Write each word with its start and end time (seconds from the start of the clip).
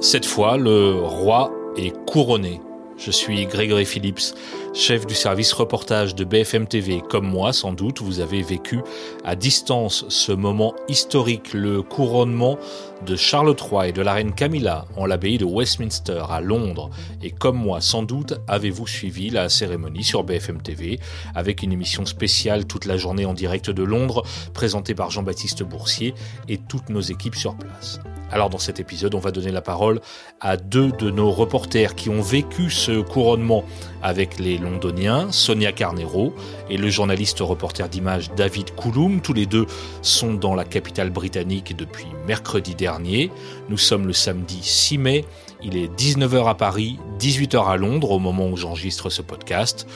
Cette 0.00 0.26
fois, 0.26 0.56
le 0.56 0.94
roi 1.02 1.50
est 1.76 1.92
couronné. 2.06 2.60
Je 2.96 3.10
suis 3.10 3.46
Grégory 3.46 3.84
Phillips, 3.84 4.32
chef 4.72 5.06
du 5.06 5.14
service 5.14 5.52
reportage 5.52 6.14
de 6.14 6.22
BFM 6.22 6.68
TV. 6.68 7.02
Comme 7.10 7.26
moi, 7.28 7.52
sans 7.52 7.72
doute, 7.72 8.00
vous 8.00 8.20
avez 8.20 8.42
vécu 8.42 8.78
à 9.24 9.34
distance 9.34 10.04
ce 10.08 10.30
moment 10.30 10.72
historique, 10.88 11.52
le 11.52 11.82
couronnement 11.82 12.58
de 13.04 13.16
Charles 13.16 13.56
III 13.56 13.88
et 13.88 13.92
de 13.92 14.00
la 14.00 14.12
reine 14.12 14.34
Camilla 14.34 14.84
en 14.96 15.04
l'abbaye 15.04 15.36
de 15.36 15.44
Westminster 15.44 16.22
à 16.30 16.40
Londres. 16.40 16.90
Et 17.20 17.32
comme 17.32 17.56
moi, 17.56 17.80
sans 17.80 18.04
doute, 18.04 18.34
avez-vous 18.46 18.86
suivi 18.86 19.30
la 19.30 19.48
cérémonie 19.48 20.04
sur 20.04 20.22
BFM 20.22 20.62
TV 20.62 21.00
avec 21.34 21.64
une 21.64 21.72
émission 21.72 22.06
spéciale 22.06 22.66
toute 22.66 22.84
la 22.84 22.96
journée 22.96 23.26
en 23.26 23.34
direct 23.34 23.68
de 23.68 23.82
Londres, 23.82 24.22
présentée 24.54 24.94
par 24.94 25.10
Jean-Baptiste 25.10 25.64
Boursier 25.64 26.14
et 26.48 26.58
toutes 26.58 26.88
nos 26.88 27.00
équipes 27.00 27.36
sur 27.36 27.56
place. 27.56 27.98
Alors 28.30 28.50
dans 28.50 28.58
cet 28.58 28.78
épisode, 28.78 29.14
on 29.14 29.20
va 29.20 29.30
donner 29.30 29.50
la 29.50 29.62
parole 29.62 30.00
à 30.40 30.58
deux 30.58 30.92
de 30.92 31.10
nos 31.10 31.30
reporters 31.30 31.94
qui 31.94 32.10
ont 32.10 32.20
vécu 32.20 32.70
ce 32.70 33.00
couronnement 33.00 33.64
avec 34.02 34.38
les 34.38 34.58
Londoniens, 34.58 35.32
Sonia 35.32 35.72
Carnero 35.72 36.34
et 36.68 36.76
le 36.76 36.90
journaliste 36.90 37.40
reporter 37.40 37.88
d'image 37.88 38.30
David 38.34 38.74
Couloum. 38.74 39.22
Tous 39.22 39.32
les 39.32 39.46
deux 39.46 39.64
sont 40.02 40.34
dans 40.34 40.54
la 40.54 40.64
capitale 40.64 41.08
britannique 41.08 41.74
depuis 41.74 42.06
mercredi 42.26 42.74
dernier. 42.74 43.30
Nous 43.70 43.78
sommes 43.78 44.06
le 44.06 44.12
samedi 44.12 44.58
6 44.62 44.98
mai. 44.98 45.24
Il 45.62 45.76
est 45.76 45.88
19h 45.98 46.48
à 46.48 46.54
Paris, 46.54 46.98
18h 47.18 47.66
à 47.66 47.76
Londres 47.76 48.10
au 48.10 48.18
moment 48.18 48.48
où 48.48 48.56
j'enregistre 48.58 49.08
ce 49.08 49.22
podcast. 49.22 49.86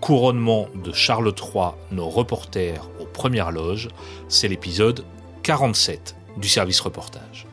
Couronnement 0.00 0.68
de 0.82 0.92
Charles 0.92 1.34
III, 1.36 1.72
nos 1.90 2.08
reporters 2.08 2.88
aux 3.00 3.06
premières 3.06 3.50
loges. 3.50 3.88
C'est 4.28 4.48
l'épisode 4.48 5.04
47 5.42 6.14
du 6.38 6.48
service 6.48 6.80
reportage. 6.80 7.46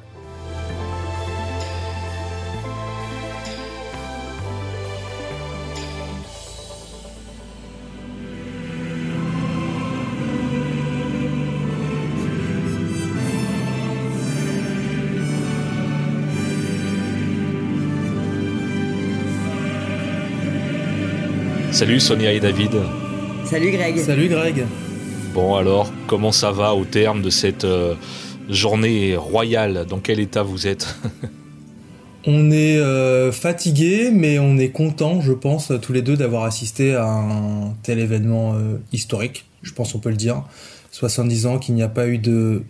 Salut 21.77 21.99
Sonia 21.99 22.33
et 22.33 22.39
David. 22.39 22.71
Salut 23.45 23.69
Greg. 23.69 23.99
Salut 23.99 24.29
Greg. 24.29 24.65
Bon 25.35 25.53
alors, 25.53 25.91
comment 26.07 26.31
ça 26.31 26.49
va 26.49 26.73
au 26.73 26.85
terme 26.85 27.21
de 27.21 27.29
cette 27.29 27.65
euh, 27.65 27.93
journée 28.49 29.15
royale? 29.15 29.85
Dans 29.87 29.99
quel 29.99 30.19
état 30.19 30.41
vous 30.41 30.65
êtes? 30.65 30.97
On 32.25 32.49
est 32.49 32.77
euh, 32.79 33.31
fatigué, 33.31 34.09
mais 34.11 34.39
on 34.39 34.57
est 34.57 34.71
content, 34.71 35.21
je 35.21 35.33
pense, 35.33 35.71
tous 35.79 35.93
les 35.93 36.01
deux 36.01 36.17
d'avoir 36.17 36.45
assisté 36.45 36.95
à 36.95 37.05
un 37.05 37.75
tel 37.83 37.99
événement 37.99 38.55
euh, 38.55 38.79
historique. 38.91 39.45
Je 39.61 39.71
pense 39.71 39.93
on 39.93 39.99
peut 39.99 40.09
le 40.09 40.15
dire. 40.15 40.41
70 40.89 41.45
ans 41.45 41.59
qu'il 41.59 41.75
n'y 41.75 41.83
a 41.83 41.89
pas 41.89 42.07
eu 42.07 42.17
de 42.17 42.63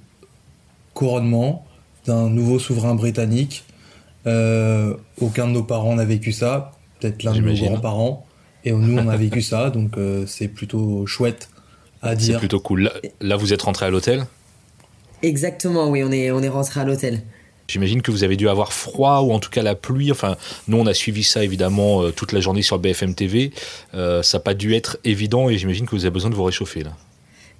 couronnement 0.93 1.65
d'un 2.05 2.29
nouveau 2.29 2.59
souverain 2.59 2.93
britannique. 2.93 3.63
aucun 4.25 5.47
de 5.47 5.53
nos 5.53 5.63
parents 5.63 5.95
n'a 5.95 6.03
vécu 6.03 6.33
ça. 6.33 6.73
Peut-être 6.99 7.23
l'un 7.23 7.33
de 7.33 7.39
nos 7.39 7.53
grands-parents. 7.53 8.26
Et 8.67 8.71
nous, 8.73 8.97
on 8.97 9.07
a 9.07 9.15
vécu 9.15 9.41
ça, 9.41 9.69
donc 9.69 9.97
euh, 9.97 10.25
c'est 10.27 10.49
plutôt 10.49 11.07
chouette 11.07 11.47
à 12.01 12.15
dire. 12.15 12.33
C'est 12.33 12.39
plutôt 12.39 12.59
cool. 12.59 12.91
Là, 13.21 13.37
vous 13.37 13.53
êtes 13.53 13.61
rentré 13.61 13.85
à 13.85 13.89
l'hôtel? 13.89 14.25
Exactement, 15.23 15.89
oui, 15.89 16.03
on 16.03 16.11
est, 16.11 16.31
on 16.31 16.41
est 16.41 16.49
rentré 16.49 16.81
à 16.81 16.83
l'hôtel. 16.83 17.21
J'imagine 17.69 18.01
que 18.01 18.11
vous 18.11 18.25
avez 18.25 18.35
dû 18.35 18.49
avoir 18.49 18.73
froid 18.73 19.21
ou 19.21 19.31
en 19.31 19.39
tout 19.39 19.49
cas 19.49 19.61
la 19.61 19.73
pluie. 19.73 20.11
Enfin, 20.11 20.35
nous, 20.67 20.77
on 20.77 20.85
a 20.85 20.93
suivi 20.93 21.23
ça 21.23 21.45
évidemment 21.45 22.01
euh, 22.01 22.11
toute 22.11 22.33
la 22.33 22.41
journée 22.41 22.61
sur 22.61 22.77
BFM 22.77 23.15
TV. 23.15 23.53
Euh, 23.93 24.21
ça 24.21 24.37
n'a 24.37 24.41
pas 24.43 24.53
dû 24.53 24.75
être 24.75 24.97
évident 25.05 25.49
et 25.49 25.57
j'imagine 25.57 25.85
que 25.85 25.91
vous 25.91 26.03
avez 26.03 26.11
besoin 26.11 26.29
de 26.29 26.35
vous 26.35 26.43
réchauffer 26.43 26.83
là. 26.83 26.91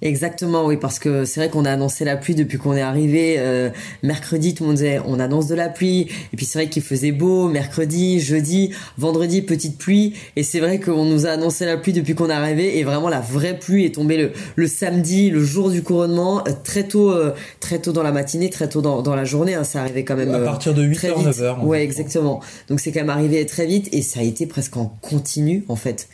Exactement, 0.00 0.66
oui, 0.66 0.76
parce 0.76 1.00
que 1.00 1.24
c'est 1.24 1.40
vrai 1.40 1.48
qu'on 1.48 1.64
a 1.64 1.72
annoncé 1.72 2.04
la 2.04 2.16
pluie 2.16 2.36
depuis 2.36 2.56
qu'on 2.56 2.74
est 2.74 2.82
arrivé. 2.82 3.36
Euh, 3.38 3.70
mercredi, 4.04 4.54
tout 4.54 4.62
le 4.62 4.68
monde 4.68 4.76
disait 4.76 5.00
on 5.04 5.18
annonce 5.18 5.48
de 5.48 5.56
la 5.56 5.68
pluie. 5.68 6.08
Et 6.32 6.36
puis 6.36 6.46
c'est 6.46 6.58
vrai 6.58 6.68
qu'il 6.68 6.82
faisait 6.82 7.10
beau. 7.10 7.48
Mercredi, 7.48 8.20
jeudi, 8.20 8.72
vendredi, 8.96 9.42
petite 9.42 9.76
pluie. 9.76 10.14
Et 10.36 10.44
c'est 10.44 10.60
vrai 10.60 10.78
qu'on 10.78 11.04
nous 11.04 11.26
a 11.26 11.30
annoncé 11.30 11.66
la 11.66 11.76
pluie 11.76 11.92
depuis 11.92 12.14
qu'on 12.14 12.30
est 12.30 12.32
arrivé. 12.32 12.78
Et 12.78 12.84
vraiment, 12.84 13.08
la 13.08 13.20
vraie 13.20 13.58
pluie 13.58 13.86
est 13.86 13.94
tombée 13.96 14.16
le, 14.16 14.32
le 14.54 14.66
samedi, 14.68 15.30
le 15.30 15.42
jour 15.42 15.70
du 15.70 15.82
couronnement, 15.82 16.44
euh, 16.46 16.52
très 16.62 16.86
tôt, 16.86 17.10
euh, 17.10 17.34
très 17.58 17.80
tôt 17.80 17.92
dans 17.92 18.04
la 18.04 18.12
matinée, 18.12 18.50
très 18.50 18.68
tôt 18.68 18.82
dans, 18.82 19.02
dans 19.02 19.16
la 19.16 19.24
journée. 19.24 19.54
Hein, 19.54 19.64
ça 19.64 19.80
arrivait 19.80 20.04
quand 20.04 20.16
même. 20.16 20.32
À 20.32 20.38
partir 20.40 20.74
de 20.74 20.86
8h, 20.86 21.24
9h. 21.24 21.64
Ouais, 21.64 21.82
exactement. 21.82 22.40
Donc 22.68 22.78
c'est 22.78 22.92
quand 22.92 23.00
même 23.00 23.10
arrivé 23.10 23.44
très 23.46 23.66
vite 23.66 23.88
et 23.92 24.02
ça 24.02 24.20
a 24.20 24.22
été 24.22 24.46
presque 24.46 24.76
en 24.76 24.86
continu 24.86 25.64
en 25.68 25.76
fait 25.76 26.08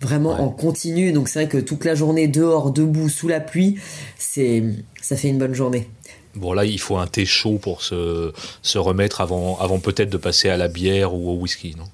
vraiment 0.00 0.40
en 0.40 0.48
continu. 0.48 1.12
Donc 1.12 1.28
c'est 1.28 1.44
vrai 1.44 1.48
que 1.48 1.58
toute 1.58 1.84
la 1.84 1.94
journée 1.94 2.28
dehors, 2.28 2.70
debout, 2.70 3.08
sous 3.08 3.28
la 3.28 3.40
pluie, 3.40 3.78
c'est 4.18 4.62
ça 5.00 5.16
fait 5.16 5.28
une 5.28 5.38
bonne 5.38 5.54
journée. 5.54 5.88
Bon 6.34 6.52
là, 6.52 6.64
il 6.64 6.78
faut 6.78 6.98
un 6.98 7.06
thé 7.06 7.24
chaud 7.24 7.58
pour 7.60 7.82
se, 7.82 8.32
se 8.60 8.78
remettre 8.78 9.20
avant, 9.22 9.58
avant 9.58 9.78
peut-être 9.78 10.10
de 10.10 10.18
passer 10.18 10.50
à 10.50 10.56
la 10.56 10.68
bière 10.68 11.14
ou 11.14 11.30
au 11.30 11.34
whisky, 11.34 11.74
non? 11.78 11.86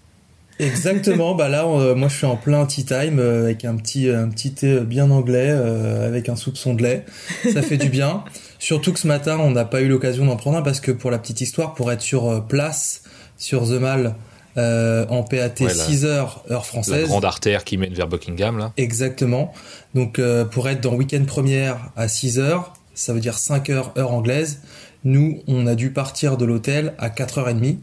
Exactement, 0.59 1.35
bah 1.35 1.49
là, 1.49 1.67
moi 1.67 2.09
je 2.09 2.17
suis 2.17 2.27
en 2.27 2.37
plein 2.37 2.67
tea 2.67 2.85
time 2.85 3.19
euh, 3.19 3.45
avec 3.45 3.65
un 3.65 3.77
petit, 3.77 4.09
un 4.09 4.29
petit 4.29 4.53
thé 4.53 4.81
bien 4.81 5.11
anglais, 5.11 5.49
euh, 5.49 6.07
avec 6.07 6.29
un 6.29 6.37
soupçon 6.37 6.75
de 6.75 6.83
lait. 6.83 7.05
Ça 7.53 7.63
fait 7.63 7.79
du 7.79 7.89
bien. 7.89 8.23
Surtout 8.59 8.93
que 8.93 9.01
ce 9.01 9.09
matin, 9.09 9.39
on 9.41 9.51
n'a 9.51 9.65
pas 9.65 9.81
eu 9.81 9.89
l'occasion 9.89 10.25
d'en 10.27 10.37
prendre 10.37 10.59
un 10.59 10.63
parce 10.63 10.81
que 10.81 10.93
pour 10.93 11.11
la 11.11 11.19
petite 11.19 11.41
histoire, 11.41 11.75
pour 11.75 11.91
être 11.91 12.03
sur 12.03 12.29
euh, 12.29 12.41
place, 12.41 13.03
sur 13.39 13.67
The 13.67 13.81
Mall, 13.81 14.15
euh, 14.57 15.07
en 15.09 15.23
PAT 15.23 15.69
6 15.69 16.05
heures 16.05 16.45
heure 16.51 16.67
française. 16.67 17.03
La 17.03 17.09
grande 17.09 17.25
artère 17.25 17.65
qui 17.65 17.77
mène 17.77 17.95
vers 17.95 18.07
Buckingham 18.07 18.59
là. 18.59 18.73
Exactement. 18.77 19.53
Donc 19.95 20.19
euh, 20.19 20.45
pour 20.45 20.69
être 20.69 20.81
dans 20.81 20.95
week-end 20.95 21.25
première 21.27 21.91
à 21.97 22.09
6 22.09 22.39
heures, 22.39 22.75
ça 22.95 23.13
veut 23.13 23.21
dire 23.21 23.39
5 23.39 23.71
heures 23.71 23.93
heure 23.97 24.13
anglaise. 24.13 24.61
Nous, 25.05 25.43
on 25.49 25.67
a 25.67 25.75
dû 25.75 25.91
partir 25.91 26.37
de 26.37 26.45
l'hôtel 26.45 26.95
à 26.99 27.09
4h30. 27.09 27.77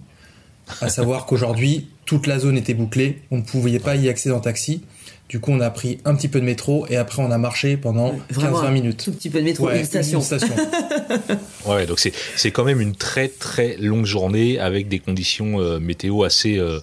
À 0.81 0.89
savoir 0.89 1.25
qu'aujourd'hui, 1.25 1.89
toute 2.05 2.27
la 2.27 2.39
zone 2.39 2.57
était 2.57 2.75
bouclée. 2.75 3.21
On 3.31 3.37
ne 3.37 3.41
pouvait 3.41 3.79
pas 3.79 3.95
y 3.95 4.07
accéder 4.07 4.35
en 4.35 4.39
taxi. 4.39 4.83
Du 5.29 5.39
coup, 5.39 5.51
on 5.51 5.59
a 5.59 5.69
pris 5.69 5.99
un 6.05 6.15
petit 6.15 6.27
peu 6.27 6.39
de 6.39 6.45
métro 6.45 6.87
et 6.89 6.97
après 6.97 7.21
on 7.21 7.29
a 7.29 7.37
marché 7.37 7.77
pendant 7.77 8.15
15-20 8.33 8.71
minutes. 8.71 9.03
Tout 9.05 9.11
petit 9.11 9.29
peu 9.29 9.37
de 9.37 9.43
métro, 9.43 9.69
une 9.69 9.85
station. 9.85 10.21
ouais, 11.67 11.85
donc 11.85 11.99
c'est 11.99 12.13
c'est 12.35 12.49
quand 12.49 12.63
même 12.63 12.81
une 12.81 12.95
très 12.95 13.27
très 13.27 13.77
longue 13.77 14.05
journée 14.05 14.57
avec 14.57 14.87
des 14.87 14.97
conditions 14.97 15.61
euh, 15.61 15.79
météo 15.79 16.23
assez 16.23 16.57
euh, 16.57 16.79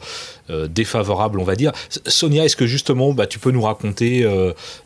euh, 0.50 0.68
défavorables, 0.68 1.40
on 1.40 1.44
va 1.44 1.56
dire. 1.56 1.72
Sonia, 2.06 2.44
est-ce 2.44 2.54
que 2.54 2.68
justement, 2.68 3.12
bah, 3.12 3.26
tu 3.26 3.40
peux 3.40 3.50
nous 3.50 3.62
raconter 3.62 4.24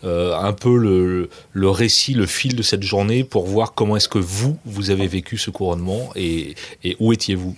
un 0.02 0.52
peu 0.54 0.78
le, 0.78 1.28
le 1.52 1.70
récit, 1.70 2.14
le 2.14 2.24
fil 2.24 2.56
de 2.56 2.62
cette 2.62 2.82
journée 2.82 3.24
pour 3.24 3.46
voir 3.46 3.74
comment 3.74 3.94
est-ce 3.98 4.08
que 4.08 4.18
vous 4.18 4.56
vous 4.64 4.90
avez 4.90 5.06
vécu 5.06 5.36
ce 5.36 5.50
couronnement 5.50 6.12
et, 6.16 6.54
et 6.82 6.96
où 6.98 7.12
étiez-vous? 7.12 7.54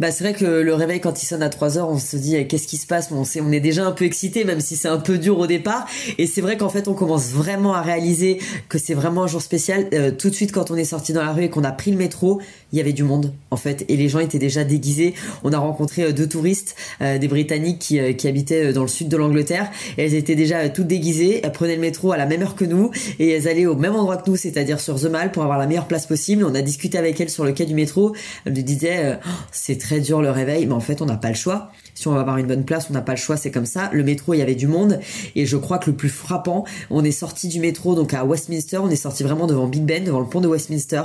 Bah, 0.00 0.10
c'est 0.10 0.24
vrai 0.24 0.34
que 0.34 0.44
le 0.44 0.74
réveil, 0.74 1.00
quand 1.00 1.22
il 1.22 1.26
sonne 1.26 1.42
à 1.42 1.48
3 1.48 1.78
heures, 1.78 1.88
on 1.88 1.98
se 1.98 2.16
dit, 2.16 2.36
eh, 2.36 2.46
qu'est-ce 2.46 2.66
qui 2.66 2.76
se 2.76 2.86
passe? 2.86 3.08
on, 3.10 3.24
sait, 3.24 3.40
on 3.40 3.52
est 3.52 3.60
déjà 3.60 3.84
un 3.84 3.92
peu 3.92 4.04
excité, 4.04 4.44
même 4.44 4.60
si 4.60 4.76
c'est 4.76 4.88
un 4.88 4.98
peu 4.98 5.18
dur 5.18 5.38
au 5.38 5.46
départ. 5.46 5.86
Et 6.18 6.26
c'est 6.26 6.40
vrai 6.40 6.56
qu'en 6.56 6.68
fait, 6.68 6.88
on 6.88 6.94
commence 6.94 7.30
vraiment 7.30 7.74
à 7.74 7.82
réaliser 7.82 8.38
que 8.68 8.78
c'est 8.78 8.94
vraiment 8.94 9.24
un 9.24 9.26
jour 9.26 9.42
spécial. 9.42 9.86
Euh, 9.92 10.10
tout 10.10 10.30
de 10.30 10.34
suite, 10.34 10.52
quand 10.52 10.70
on 10.70 10.76
est 10.76 10.84
sorti 10.84 11.12
dans 11.12 11.22
la 11.22 11.32
rue 11.32 11.44
et 11.44 11.50
qu'on 11.50 11.64
a 11.64 11.72
pris 11.72 11.90
le 11.90 11.96
métro, 11.96 12.40
il 12.72 12.78
y 12.78 12.80
avait 12.80 12.92
du 12.92 13.04
monde, 13.04 13.32
en 13.50 13.56
fait. 13.56 13.84
Et 13.88 13.96
les 13.96 14.08
gens 14.08 14.18
étaient 14.18 14.38
déjà 14.38 14.64
déguisés. 14.64 15.14
On 15.44 15.52
a 15.52 15.58
rencontré 15.58 16.02
euh, 16.02 16.12
deux 16.12 16.28
touristes, 16.28 16.76
euh, 17.00 17.18
des 17.18 17.28
Britanniques 17.28 17.78
qui, 17.78 18.14
qui 18.16 18.28
habitaient 18.28 18.72
dans 18.72 18.82
le 18.82 18.88
sud 18.88 19.08
de 19.08 19.16
l'Angleterre. 19.16 19.70
Et 19.98 20.04
elles 20.04 20.14
étaient 20.14 20.34
déjà 20.34 20.68
toutes 20.68 20.86
déguisées. 20.86 21.40
Elles 21.42 21.52
prenaient 21.52 21.76
le 21.76 21.80
métro 21.80 22.12
à 22.12 22.16
la 22.16 22.26
même 22.26 22.42
heure 22.42 22.56
que 22.56 22.64
nous. 22.64 22.90
Et 23.18 23.30
elles 23.30 23.48
allaient 23.48 23.66
au 23.66 23.76
même 23.76 23.94
endroit 23.94 24.16
que 24.16 24.30
nous, 24.30 24.36
c'est-à-dire 24.36 24.80
sur 24.80 25.00
The 25.00 25.06
Mall, 25.06 25.32
pour 25.32 25.42
avoir 25.42 25.58
la 25.58 25.66
meilleure 25.66 25.86
place 25.88 26.06
possible. 26.06 26.44
On 26.44 26.54
a 26.54 26.62
discuté 26.62 26.98
avec 26.98 27.20
elles 27.20 27.30
sur 27.30 27.44
le 27.44 27.52
quai 27.52 27.66
du 27.66 27.74
métro. 27.74 28.14
Elles 28.44 28.52
nous 28.52 28.62
disaient, 28.62 29.18
oh, 29.24 29.28
c'est 29.66 29.78
très 29.78 29.98
dur 29.98 30.22
le 30.22 30.30
réveil, 30.30 30.64
mais 30.66 30.74
en 30.74 30.80
fait 30.80 31.02
on 31.02 31.06
n'a 31.06 31.16
pas 31.16 31.30
le 31.30 31.34
choix. 31.34 31.72
Si 31.96 32.06
on 32.06 32.12
va 32.12 32.20
avoir 32.20 32.38
une 32.38 32.46
bonne 32.46 32.64
place, 32.64 32.86
on 32.90 32.92
n'a 32.92 33.00
pas 33.00 33.12
le 33.12 33.18
choix, 33.18 33.36
c'est 33.36 33.50
comme 33.50 33.66
ça. 33.66 33.90
Le 33.92 34.04
métro, 34.04 34.34
il 34.34 34.38
y 34.38 34.42
avait 34.42 34.54
du 34.54 34.68
monde 34.68 35.00
et 35.34 35.46
je 35.46 35.56
crois 35.56 35.78
que 35.78 35.90
le 35.90 35.96
plus 35.96 36.10
frappant, 36.10 36.64
on 36.90 37.02
est 37.02 37.10
sorti 37.10 37.48
du 37.48 37.58
métro 37.58 37.96
donc 37.96 38.14
à 38.14 38.24
Westminster, 38.24 38.78
on 38.78 38.90
est 38.90 38.96
sorti 38.96 39.24
vraiment 39.24 39.46
devant 39.46 39.66
Big 39.66 39.82
Ben, 39.82 40.04
devant 40.04 40.20
le 40.20 40.26
pont 40.26 40.40
de 40.40 40.46
Westminster. 40.46 41.02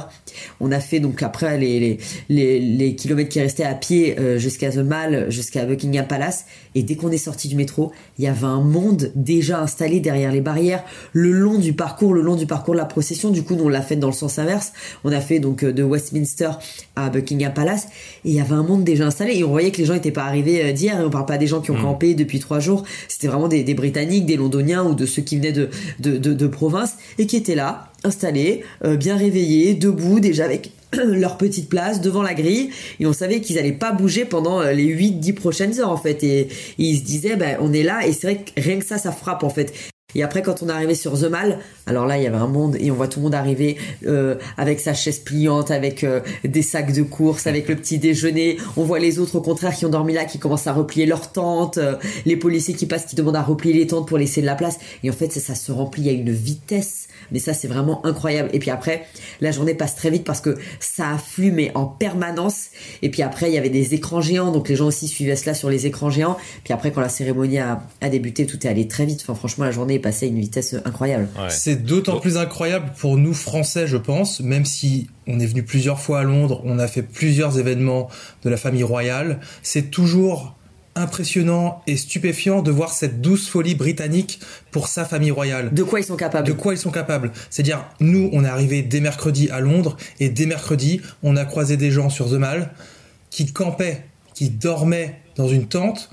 On 0.60 0.72
a 0.72 0.80
fait 0.80 1.00
donc 1.00 1.24
après 1.24 1.58
les 1.58 1.98
les, 2.30 2.60
les, 2.60 2.96
kilomètres 2.96 3.30
qui 3.30 3.40
restaient 3.40 3.64
à 3.64 3.74
pied 3.74 4.20
euh, 4.20 4.38
jusqu'à 4.38 4.70
The 4.70 4.78
Mall, 4.78 5.32
jusqu'à 5.32 5.66
Buckingham 5.66 6.06
Palace 6.06 6.46
et 6.76 6.84
dès 6.84 6.96
qu'on 6.96 7.12
est 7.12 7.18
sorti 7.18 7.48
du 7.48 7.56
métro, 7.56 7.92
il 8.18 8.26
y 8.26 8.28
avait 8.28 8.46
un 8.46 8.62
monde 8.62 9.12
déjà 9.16 9.62
installé 9.62 10.00
derrière 10.00 10.32
les 10.32 10.42
barrières 10.42 10.84
le 11.14 11.32
long 11.32 11.58
du 11.58 11.74
parcours, 11.74 12.14
le 12.14 12.22
long 12.22 12.36
du 12.36 12.46
parcours 12.46 12.74
de 12.74 12.80
la 12.80 12.86
procession. 12.86 13.30
Du 13.30 13.44
coup, 13.44 13.56
nous 13.56 13.66
on 13.66 13.70
l'a 13.70 13.82
fait 13.82 13.96
dans 13.96 14.08
le 14.08 14.14
sens 14.14 14.40
inverse. 14.40 14.74
On 15.04 15.12
a 15.12 15.22
fait 15.22 15.40
donc 15.40 15.64
euh, 15.64 15.72
de 15.72 15.84
Westminster 15.84 16.52
à 16.96 17.10
Buckingham 17.10 17.54
Palace 17.54 17.88
et 18.26 18.30
il 18.30 18.36
y 18.36 18.42
avait 18.42 18.54
un 18.54 18.64
monde 18.64 18.84
déjà 18.84 19.06
installé 19.06 19.38
et 19.38 19.44
on 19.44 19.50
voyait 19.50 19.72
que 19.72 19.78
les 19.78 19.86
gens 19.86 19.94
n'étaient 19.94 20.12
pas 20.12 20.24
arrivés 20.24 20.64
euh, 20.64 20.74
d'hier 20.82 21.00
et 21.00 21.04
on 21.04 21.10
parle 21.10 21.26
pas 21.26 21.38
des 21.38 21.48
gens 21.48 21.62
qui 21.62 21.72
ont 21.72 21.78
hmm. 21.78 21.84
campé 21.84 22.14
depuis 22.16 22.40
trois 22.40 22.60
jours. 22.60 22.84
C'était 23.08 23.28
vraiment 23.28 23.48
des, 23.48 23.64
Britanniques 23.74 24.26
des 24.26 24.38
Londoniens 24.38 24.84
ou 24.84 24.94
de 24.94 25.06
ceux 25.06 25.22
qui 25.22 25.38
venaient 25.38 25.52
de, 25.52 25.70
de, 26.00 26.18
de, 26.18 26.48
province 26.48 26.96
et 27.18 27.26
qui 27.26 27.38
étaient 27.38 27.56
là 27.56 27.92
installés 28.04 28.64
euh, 28.84 28.98
bien 28.98 29.16
réveillés 29.16 29.76
debout 29.76 30.20
déjà 30.20 30.46
avec 30.46 30.72
leur 30.94 31.38
petite 31.38 31.70
place 31.70 32.02
devant 32.02 32.22
la 32.22 32.34
grille. 32.34 32.70
Et 33.00 33.06
on 33.06 33.14
savait 33.14 33.42
qu'ils 33.42 33.58
allaient 33.60 33.72
pas 33.72 33.92
bouger 33.92 34.26
pendant 34.26 34.62
les 34.62 34.94
8-10 34.94 35.34
prochaines 35.34 35.80
heures 35.80 35.92
en 35.92 35.98
fait. 35.98 36.24
Et, 36.24 36.48
ils 36.78 36.98
se 36.98 37.04
disaient 37.04 37.36
ben 37.36 37.58
on 37.62 37.72
est 37.74 37.84
là. 37.84 38.06
Et 38.06 38.14
c'est 38.14 38.28
vrai 38.28 38.44
que 38.44 38.60
rien 38.60 38.80
que 38.80 38.86
ça 38.86 38.98
ça 38.98 39.12
frappe 39.12 39.44
en 39.44 39.50
fait 39.50 39.91
et 40.16 40.24
après, 40.24 40.42
quand 40.42 40.64
on 40.64 40.70
est 40.70 40.72
arrivé 40.72 40.96
sur 40.96 41.20
The 41.20 41.30
Mall, 41.30 41.60
alors 41.88 42.06
là, 42.06 42.18
il 42.18 42.24
y 42.24 42.28
avait 42.28 42.38
un 42.38 42.48
monde 42.48 42.78
et 42.80 42.92
on 42.92 42.96
voit 42.96 43.08
tout 43.08 43.20
le 43.20 43.24
monde 43.24 43.36
arriver 43.36 43.78
euh, 44.06 44.36
avec 44.58 44.80
sa 44.80 44.94
chaise 44.94 45.20
pliante, 45.20 45.72
avec 45.72 46.04
euh, 46.04 46.22
des 46.44 46.62
sacs 46.62 46.94
de 46.94 47.04
course, 47.04 47.48
avec 47.48 47.68
le 47.68 47.76
petit 47.76 47.98
déjeuner. 47.98 48.58
On 48.78 48.84
voit 48.84 49.00
les 49.00 49.20
autres, 49.20 49.36
au 49.36 49.42
contraire, 49.42 49.76
qui 49.76 49.86
ont 49.86 49.90
dormi 49.90 50.14
là, 50.14 50.26
qui 50.26 50.40
commencent 50.40 50.68
à 50.68 50.74
replier 50.74 51.06
leurs 51.06 51.32
tentes. 51.32 51.78
Euh, 51.78 51.96
les 52.26 52.36
policiers 52.36 52.74
qui 52.74 52.86
passent, 52.86 53.06
qui 53.06 53.16
demandent 53.16 53.36
à 53.36 53.42
replier 53.42 53.74
les 53.74 53.88
tentes 53.88 54.08
pour 54.08 54.18
laisser 54.18 54.42
de 54.42 54.46
la 54.46 54.56
place. 54.56 54.80
Et 55.04 55.10
en 55.10 55.14
fait, 55.14 55.32
ça, 55.32 55.56
se 55.56 55.72
remplit 55.72 56.10
à 56.10 56.12
une 56.12 56.32
vitesse. 56.32 57.08
Mais 57.32 57.40
ça, 57.40 57.54
c'est 57.54 57.68
vraiment 57.68 58.06
incroyable. 58.06 58.50
Et 58.54 58.60
puis 58.60 58.72
après, 58.72 59.06
la 59.40 59.52
journée 59.52 59.74
passe 59.74 59.96
très 59.96 60.10
vite 60.10 60.24
parce 60.24 60.42
que 60.42 60.58
ça 60.80 61.12
afflue, 61.12 61.52
mais 61.52 61.72
en 61.76 61.86
permanence. 61.86 62.68
Et 63.02 63.10
puis 63.10 63.22
après, 63.22 63.50
il 63.50 63.54
y 63.54 63.58
avait 63.58 63.70
des 63.70 63.94
écrans 63.94 64.22
géants. 64.22 64.52
Donc 64.52 64.70
les 64.70 64.76
gens 64.76 64.88
aussi 64.88 65.08
suivaient 65.08 65.36
cela 65.36 65.54
sur 65.54 65.70
les 65.70 65.86
écrans 65.86 66.10
géants. 66.10 66.38
Puis 66.64 66.74
après, 66.74 66.92
quand 66.92 67.02
la 67.02 67.10
cérémonie 67.10 67.60
a, 67.60 67.84
a 68.02 68.10
débuté, 68.10 68.46
tout 68.46 68.66
est 68.66 68.70
allé 68.70 68.88
très 68.88 69.06
vite. 69.06 69.20
Enfin, 69.22 69.36
franchement, 69.36 69.66
la 69.66 69.72
journée 69.72 70.00
passer 70.02 70.26
à 70.26 70.30
une 70.30 70.40
vitesse 70.40 70.76
incroyable. 70.86 71.28
C'est 71.50 71.84
d'autant 71.84 72.20
plus 72.20 72.38
incroyable 72.38 72.92
pour 72.98 73.18
nous 73.18 73.34
Français, 73.34 73.88
je 73.88 73.98
pense, 73.98 74.42
même 74.42 74.66
si 74.66 75.08
on 75.28 75.40
est 75.40 75.46
venu 75.46 75.64
plusieurs 75.64 76.00
fois 76.00 76.20
à 76.20 76.24
Londres, 76.24 76.62
on 76.66 76.80
a 76.80 76.88
fait 76.88 77.04
plusieurs 77.04 77.60
événements 77.60 78.10
de 78.44 78.50
la 78.50 78.58
famille 78.58 78.84
royale. 78.84 79.40
C'est 79.64 79.92
toujours 79.92 80.56
impressionnant 80.96 81.82
et 81.88 81.96
stupéfiant 81.96 82.62
de 82.62 82.72
voir 82.72 82.92
cette 82.92 83.22
douce 83.22 83.48
folie 83.48 83.76
britannique 83.76 84.40
pour 84.72 84.88
sa 84.88 85.06
famille 85.06 85.32
royale. 85.32 85.74
De 85.74 85.84
quoi 85.84 86.00
ils 86.02 86.06
sont 86.06 86.18
capables? 86.18 86.48
De 86.48 86.54
quoi 86.54 86.74
ils 86.74 86.78
sont 86.78 86.92
capables? 86.92 87.32
C'est-à-dire, 87.50 87.86
nous, 88.00 88.30
on 88.34 88.44
est 88.44 88.50
arrivé 88.50 88.82
dès 88.82 89.00
mercredi 89.00 89.50
à 89.52 89.62
Londres 89.62 89.96
et 90.20 90.30
dès 90.30 90.46
mercredi, 90.46 91.02
on 91.24 91.38
a 91.38 91.46
croisé 91.46 91.78
des 91.78 91.92
gens 91.92 92.10
sur 92.10 92.30
The 92.30 92.34
Mall 92.34 92.72
qui 93.30 93.52
campaient, 93.54 94.04
qui 94.34 94.50
dormaient 94.50 95.22
dans 95.38 95.48
une 95.48 95.68
tente 95.68 96.10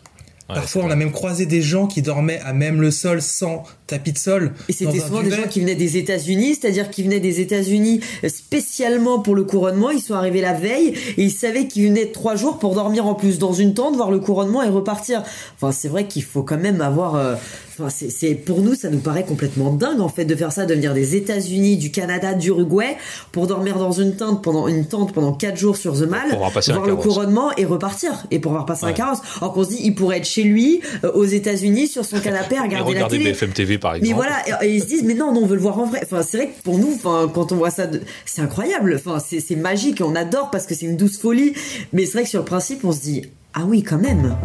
Parfois, 0.48 0.84
on 0.84 0.90
a 0.90 0.96
même 0.96 1.12
croisé 1.12 1.44
des 1.44 1.60
gens 1.60 1.86
qui 1.86 2.00
dormaient 2.00 2.40
à 2.40 2.54
même 2.54 2.80
le 2.80 2.90
sol 2.90 3.20
sans 3.20 3.64
tapis 3.86 4.12
de 4.12 4.18
sol. 4.18 4.52
Et 4.68 4.72
c'était 4.72 4.98
souvent 4.98 5.22
des 5.22 5.30
gens 5.30 5.46
qui 5.48 5.60
venaient 5.60 5.74
des 5.74 5.98
États-Unis, 5.98 6.54
c'est-à-dire 6.54 6.90
qui 6.90 7.02
venaient 7.02 7.20
des 7.20 7.40
États-Unis 7.40 8.00
spécialement 8.26 9.18
pour 9.18 9.34
le 9.34 9.44
couronnement. 9.44 9.90
Ils 9.90 10.00
sont 10.00 10.14
arrivés 10.14 10.40
la 10.40 10.54
veille 10.54 10.94
et 11.16 11.22
ils 11.22 11.30
savaient 11.30 11.68
qu'ils 11.68 11.88
venaient 11.88 12.06
trois 12.06 12.34
jours 12.34 12.58
pour 12.58 12.74
dormir 12.74 13.06
en 13.06 13.14
plus 13.14 13.38
dans 13.38 13.52
une 13.52 13.74
tente, 13.74 13.96
voir 13.96 14.10
le 14.10 14.20
couronnement 14.20 14.62
et 14.62 14.68
repartir. 14.68 15.22
Enfin, 15.56 15.70
c'est 15.70 15.88
vrai 15.88 16.06
qu'il 16.06 16.24
faut 16.24 16.42
quand 16.42 16.58
même 16.58 16.80
avoir. 16.80 17.14
Euh, 17.14 17.34
enfin, 17.78 17.88
c'est 17.90 18.34
pour 18.34 18.60
nous, 18.60 18.74
ça 18.74 18.90
nous 18.90 18.98
paraît 18.98 19.24
complètement 19.24 19.72
dingue 19.72 20.00
en 20.00 20.08
fait 20.08 20.24
de 20.24 20.34
faire 20.34 20.52
ça, 20.52 20.66
de 20.66 20.74
venir 20.74 20.94
des 20.94 21.16
États-Unis, 21.16 21.76
du 21.76 21.90
Canada, 21.90 22.34
d'Uruguay 22.34 22.96
pour 23.32 23.46
dormir 23.46 23.78
dans 23.78 23.92
une 23.92 24.16
tente 24.16 24.42
pendant 24.42 24.68
une 24.68 24.86
tente 24.86 25.12
pendant 25.12 25.32
quatre 25.32 25.56
jours 25.56 25.76
sur 25.76 25.94
The 25.94 26.08
Mall, 26.08 26.36
voir, 26.36 26.86
le 26.86 26.96
couronnement 26.96 27.50
et 27.56 27.64
repartir 27.64 28.26
et 28.30 28.38
pour 28.38 28.52
voir 28.52 28.66
passer 28.66 28.86
un 28.86 28.92
carrosse. 28.92 29.20
Alors 29.40 29.52
qu'on 29.52 29.64
se 29.64 29.70
dit, 29.70 29.80
il 29.82 29.94
pourrait 29.94 30.18
être 30.18 30.26
chez 30.26 30.42
lui 30.42 30.80
euh, 31.04 31.12
aux 31.12 31.24
États-Unis 31.24 31.88
sur 31.88 32.04
son 32.04 32.20
canapé 32.20 32.56
à 32.56 32.62
regarder, 32.64 32.94
la 32.94 33.06
télé. 33.06 33.32
BFM 33.32 33.52
TV 33.52 33.78
par 33.78 33.94
exemple. 33.94 34.08
Mais 34.08 34.14
voilà, 34.14 34.64
et, 34.64 34.74
ils 34.74 34.82
se 34.82 34.86
disent, 34.86 35.04
mais 35.04 35.14
non, 35.14 35.32
non, 35.32 35.42
on 35.42 35.46
veut 35.46 35.56
le 35.56 35.62
voir 35.62 35.78
en 35.78 35.86
vrai. 35.86 36.00
Enfin, 36.02 36.22
c'est 36.22 36.36
vrai 36.36 36.46
que 36.48 36.62
pour 36.62 36.78
nous, 36.78 36.92
enfin, 36.94 37.30
quand 37.32 37.52
on 37.52 37.56
voit 37.56 37.70
ça, 37.70 37.86
c'est 38.24 38.42
incroyable. 38.42 38.94
Enfin, 38.96 39.18
c'est 39.20 39.56
magique, 39.56 40.02
on 40.04 40.14
adore 40.14 40.50
parce 40.50 40.66
que 40.66 40.74
c'est 40.74 40.86
une 40.86 40.96
douce 40.96 41.18
folie. 41.18 41.52
Mais 41.92 42.06
c'est 42.06 42.12
vrai 42.12 42.22
que 42.24 42.30
sur 42.30 42.40
le 42.40 42.44
principe, 42.44 42.84
on 42.84 42.92
se 42.92 43.00
dit, 43.00 43.22
ah 43.54 43.62
oui, 43.66 43.82
quand 43.82 43.98
même. 43.98 44.36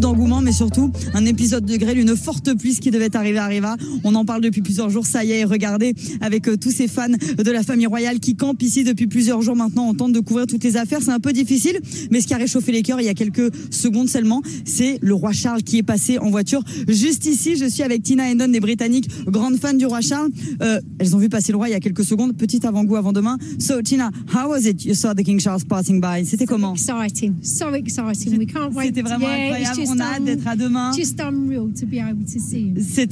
Beaucoup 0.00 0.14
d'engouement, 0.14 0.40
mais 0.40 0.52
surtout 0.52 0.90
un 1.14 1.26
épisode 1.26 1.64
de 1.66 1.76
grêle, 1.76 1.98
une 1.98 2.16
forte 2.16 2.54
pluie 2.54 2.76
qui 2.76 2.90
devait 2.90 3.14
arriver 3.16 3.38
arriva. 3.38 3.76
On 4.04 4.14
en 4.14 4.24
parle 4.24 4.40
depuis 4.40 4.62
plusieurs 4.62 4.88
jours. 4.88 5.06
Ça 5.06 5.24
y 5.24 5.32
est, 5.32 5.44
regardez 5.44 5.94
avec 6.20 6.48
euh, 6.48 6.56
tous 6.56 6.70
ces 6.70 6.88
fans 6.88 7.08
de 7.08 7.50
la 7.50 7.62
famille 7.62 7.86
royale 7.86 8.18
qui 8.18 8.34
campent 8.34 8.62
ici 8.62 8.84
depuis 8.84 9.06
plusieurs 9.06 9.42
jours 9.42 9.56
maintenant. 9.56 9.88
On 9.88 9.94
tente 9.94 10.12
de 10.12 10.20
couvrir 10.20 10.46
toutes 10.46 10.64
les 10.64 10.76
affaires. 10.76 11.00
C'est 11.02 11.10
un 11.10 11.20
peu 11.20 11.32
difficile, 11.32 11.80
mais 12.10 12.20
ce 12.20 12.26
qui 12.26 12.34
a 12.34 12.38
réchauffé 12.38 12.72
les 12.72 12.82
cœurs 12.82 13.00
il 13.00 13.06
y 13.06 13.08
a 13.08 13.14
quelques 13.14 13.52
secondes 13.70 14.08
seulement, 14.08 14.42
c'est 14.64 14.98
le 15.02 15.14
roi 15.14 15.32
Charles 15.32 15.62
qui 15.62 15.78
est 15.78 15.82
passé 15.82 16.18
en 16.18 16.30
voiture 16.30 16.62
juste 16.88 17.26
ici. 17.26 17.56
Je 17.56 17.66
suis 17.66 17.82
avec 17.82 18.02
Tina 18.02 18.24
Hendon 18.30 18.48
des 18.48 18.60
Britanniques, 18.60 19.08
grande 19.26 19.56
fan 19.58 19.76
du 19.76 19.86
roi 19.86 20.00
Charles. 20.00 20.30
Euh, 20.62 20.80
elles 20.98 21.14
ont 21.14 21.18
vu 21.18 21.28
passer 21.28 21.52
le 21.52 21.58
roi 21.58 21.68
il 21.68 21.72
y 21.72 21.74
a 21.74 21.80
quelques 21.80 22.04
secondes. 22.04 22.36
Petit 22.36 22.66
avant-goût 22.66 22.96
avant 22.96 23.12
demain. 23.12 23.36
So 23.58 23.82
Tina, 23.82 24.10
how 24.32 24.48
was 24.48 24.66
it? 24.66 24.84
You 24.84 24.94
saw 24.94 25.14
the 25.14 25.22
King 25.24 25.40
Charles 25.40 25.64
passing 25.64 26.00
by? 26.00 26.24
C'était 26.24 26.46
comment? 26.46 26.74
Exciting, 26.74 27.34
so 27.42 27.74
exciting. 27.74 28.38
We 28.38 28.46
can't 28.46 28.72
wait. 28.72 28.86
C'était 28.86 29.02
vraiment 29.02 29.26
incroyable 29.26 29.89
on 29.89 29.89
a 29.89 29.89
hâte 29.98 30.24
d'être 30.24 30.46
à 30.46 30.56
demain. 30.56 30.92
C'était 30.92 31.18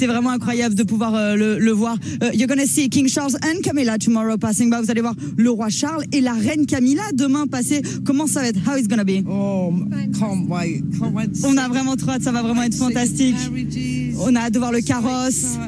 vraiment 0.06 0.30
incroyable 0.30 0.74
de 0.74 0.82
pouvoir 0.82 1.14
euh, 1.14 1.36
le, 1.36 1.58
le, 1.58 1.72
voir. 1.72 1.96
Uh, 2.22 2.34
you're 2.34 2.48
gonna 2.48 2.66
see 2.66 2.88
King 2.88 3.08
Charles 3.08 3.36
and 3.36 3.62
Camilla 3.62 3.98
tomorrow 3.98 4.36
passing 4.36 4.70
by. 4.70 4.76
Vous 4.82 4.90
allez 4.90 5.00
voir 5.00 5.14
le 5.36 5.50
roi 5.50 5.68
Charles 5.68 6.04
et 6.12 6.20
la 6.20 6.32
reine 6.32 6.66
Camilla 6.66 7.02
demain 7.12 7.46
passer. 7.46 7.82
Comment 8.04 8.26
ça 8.26 8.40
va 8.40 8.48
être? 8.48 8.58
How 8.66 8.76
is 8.76 8.88
gonna 8.88 9.04
be? 9.04 9.24
Oh, 9.28 9.72
can't 10.18 10.48
wait. 10.48 10.82
Can't 10.98 11.14
wait 11.14 11.28
on 11.44 11.56
a 11.56 11.68
vraiment 11.68 11.96
trop 11.96 12.10
hâte. 12.10 12.22
Ça 12.22 12.32
va 12.32 12.42
vraiment 12.42 12.62
être 12.62 12.74
fantastique. 12.74 13.36
On 14.20 14.34
a 14.34 14.40
hâte 14.40 14.54
de 14.54 14.58
voir 14.58 14.72
le 14.72 14.80
carrosse. 14.80 15.58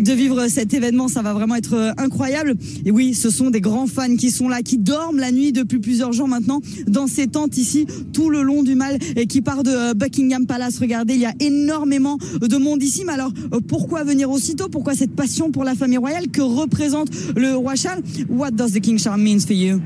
De 0.00 0.12
vivre 0.12 0.48
cet 0.48 0.72
événement, 0.72 1.08
ça 1.08 1.20
va 1.20 1.34
vraiment 1.34 1.56
être 1.56 1.74
euh, 1.74 1.92
incroyable. 1.98 2.54
Et 2.86 2.90
oui, 2.90 3.12
ce 3.12 3.28
sont 3.28 3.50
des 3.50 3.60
grands 3.60 3.86
fans 3.86 4.16
qui 4.16 4.30
sont 4.30 4.48
là, 4.48 4.62
qui 4.62 4.78
dorment 4.78 5.18
la 5.18 5.30
nuit 5.32 5.52
depuis 5.52 5.80
plusieurs 5.80 6.14
jours 6.14 6.26
maintenant 6.26 6.62
dans 6.86 7.06
ces 7.06 7.26
tentes 7.26 7.58
ici, 7.58 7.86
tout 8.14 8.30
le 8.30 8.42
long 8.42 8.62
du 8.62 8.74
mal, 8.74 8.98
et 9.16 9.26
qui 9.26 9.42
part 9.42 9.62
de 9.62 9.70
euh, 9.70 9.92
Buckingham 9.94 10.46
Palace. 10.46 10.78
Regardez, 10.78 11.12
il 11.14 11.20
y 11.20 11.26
a 11.26 11.34
énormément 11.40 12.16
de 12.40 12.56
monde 12.56 12.82
ici. 12.82 13.02
Mais 13.06 13.12
alors, 13.12 13.32
euh, 13.52 13.60
pourquoi 13.60 14.02
venir 14.02 14.30
aussitôt? 14.30 14.68
Pourquoi 14.70 14.94
cette 14.94 15.14
passion 15.14 15.50
pour 15.50 15.64
la 15.64 15.74
famille 15.74 15.98
royale? 15.98 16.28
Que 16.28 16.40
représente 16.40 17.10
le 17.36 17.54
roi 17.54 17.74
Charles? 17.74 18.02
What 18.30 18.52
does 18.52 18.72
the 18.72 18.80
King 18.80 18.98
Charles 18.98 19.20
mean 19.20 19.40
for 19.40 19.52
you? 19.52 19.78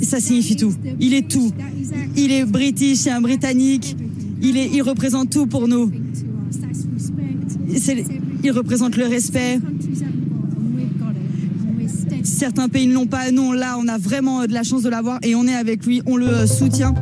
Ça 0.00 0.20
signifie 0.20 0.56
tout. 0.56 0.72
Il 1.00 1.12
est 1.12 1.28
tout. 1.28 1.52
Il 2.16 2.32
est 2.32 2.46
british, 2.46 3.00
c'est 3.00 3.10
un 3.10 3.20
britannique. 3.20 3.94
Il, 4.40 4.56
est, 4.56 4.70
il 4.72 4.82
représente 4.82 5.30
tout 5.30 5.46
pour 5.46 5.68
nous 5.68 5.90
il 8.42 8.50
représente 8.50 8.96
le 8.96 9.06
respect. 9.06 9.58
Certains 12.24 12.68
pays 12.68 12.86
ne 12.86 12.94
l'ont 12.94 13.06
pas. 13.06 13.30
Non, 13.30 13.52
là, 13.52 13.76
on 13.78 13.88
a 13.88 13.98
vraiment 13.98 14.46
de 14.46 14.52
la 14.52 14.62
chance 14.62 14.82
de 14.82 14.90
l'avoir 14.90 15.18
et 15.22 15.34
on 15.34 15.46
est 15.46 15.54
avec 15.54 15.86
lui, 15.86 16.02
on 16.06 16.16
le 16.16 16.28
euh, 16.28 16.46
soutient. 16.46 16.94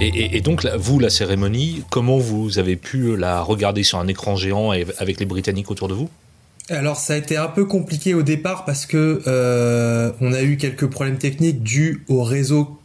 Et, 0.00 0.40
donc, 0.40 0.66
vous, 0.78 0.98
la 0.98 1.10
cérémonie, 1.10 1.82
comment 1.90 2.16
vous 2.16 2.58
avez 2.58 2.76
pu 2.76 3.16
la 3.16 3.42
regarder 3.42 3.82
sur 3.82 3.98
un 3.98 4.08
écran 4.08 4.34
géant 4.34 4.70
avec 4.70 5.20
les 5.20 5.26
Britanniques 5.26 5.70
autour 5.70 5.88
de 5.88 5.94
vous? 5.94 6.08
Alors 6.70 6.96
ça 6.96 7.14
a 7.14 7.16
été 7.16 7.36
un 7.36 7.48
peu 7.48 7.64
compliqué 7.64 8.14
au 8.14 8.22
départ 8.22 8.64
parce 8.64 8.86
que 8.86 9.22
euh, 9.26 10.12
on 10.20 10.32
a 10.32 10.42
eu 10.42 10.56
quelques 10.56 10.86
problèmes 10.86 11.18
techniques 11.18 11.64
dus 11.64 12.04
au 12.08 12.22
réseau 12.22 12.79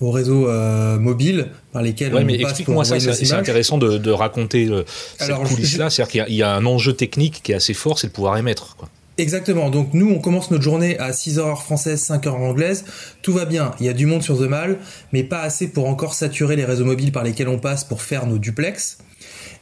au 0.00 0.10
réseau 0.10 0.48
euh, 0.48 0.98
mobile 0.98 1.48
par 1.72 1.82
lesquels 1.82 2.14
ouais, 2.14 2.22
on 2.22 2.24
mais 2.24 2.40
explique-moi 2.40 2.84
ça, 2.84 2.98
c'est 2.98 3.32
intéressant 3.32 3.78
de, 3.78 3.98
de 3.98 4.10
raconter 4.10 4.66
euh, 4.66 4.84
cette 5.18 5.34
coulisse-là. 5.34 5.90
C'est-à-dire 5.90 6.26
qu'il 6.26 6.34
y, 6.34 6.42
a 6.42 6.54
un 6.54 6.64
enjeu 6.64 6.94
technique 6.94 7.42
qui 7.42 7.52
est 7.52 7.56
assez 7.56 7.74
fort, 7.74 7.98
c'est 7.98 8.08
de 8.08 8.12
pouvoir 8.12 8.36
émettre. 8.38 8.76
Quoi. 8.76 8.88
Exactement. 9.18 9.68
Donc 9.68 9.92
nous, 9.92 10.10
on 10.10 10.18
commence 10.18 10.50
notre 10.50 10.64
journée 10.64 10.98
à 10.98 11.10
6h 11.10 11.56
française, 11.56 12.02
5h 12.08 12.30
anglaise. 12.30 12.84
Tout 13.20 13.34
va 13.34 13.44
bien. 13.44 13.72
Il 13.78 13.86
y 13.86 13.88
a 13.90 13.92
du 13.92 14.06
monde 14.06 14.22
sur 14.22 14.38
The 14.38 14.48
Mall, 14.48 14.78
mais 15.12 15.22
pas 15.22 15.42
assez 15.42 15.68
pour 15.68 15.86
encore 15.86 16.14
saturer 16.14 16.56
les 16.56 16.64
réseaux 16.64 16.86
mobiles 16.86 17.12
par 17.12 17.22
lesquels 17.22 17.48
on 17.48 17.58
passe 17.58 17.84
pour 17.84 18.00
faire 18.00 18.26
nos 18.26 18.38
duplex. 18.38 18.98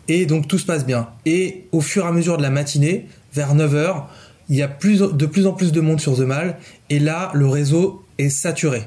Et 0.07 0.27
donc 0.27 0.47
tout 0.47 0.59
se 0.59 0.65
passe 0.65 0.87
bien. 0.87 1.09
Et 1.27 1.65
au 1.73 1.81
fur 1.81 2.05
et 2.05 2.09
à 2.09 2.13
mesure 2.13 2.37
de 2.37 2.43
la 2.43 2.51
matinée, 2.51 3.07
vers 3.35 3.57
9h, 3.57 4.05
il 4.49 4.57
y 4.57 4.63
a 4.63 4.69
plus, 4.69 5.01
de 5.01 5.27
plus 5.27 5.47
en 5.47 5.53
plus 5.53 5.73
de 5.73 5.81
monde 5.81 6.01
sur 6.01 6.17
The 6.17 6.21
Mall. 6.21 6.57
Et 6.89 7.01
là, 7.01 7.33
le 7.35 7.49
réseau 7.49 8.05
est 8.19 8.31
saturé. 8.31 8.85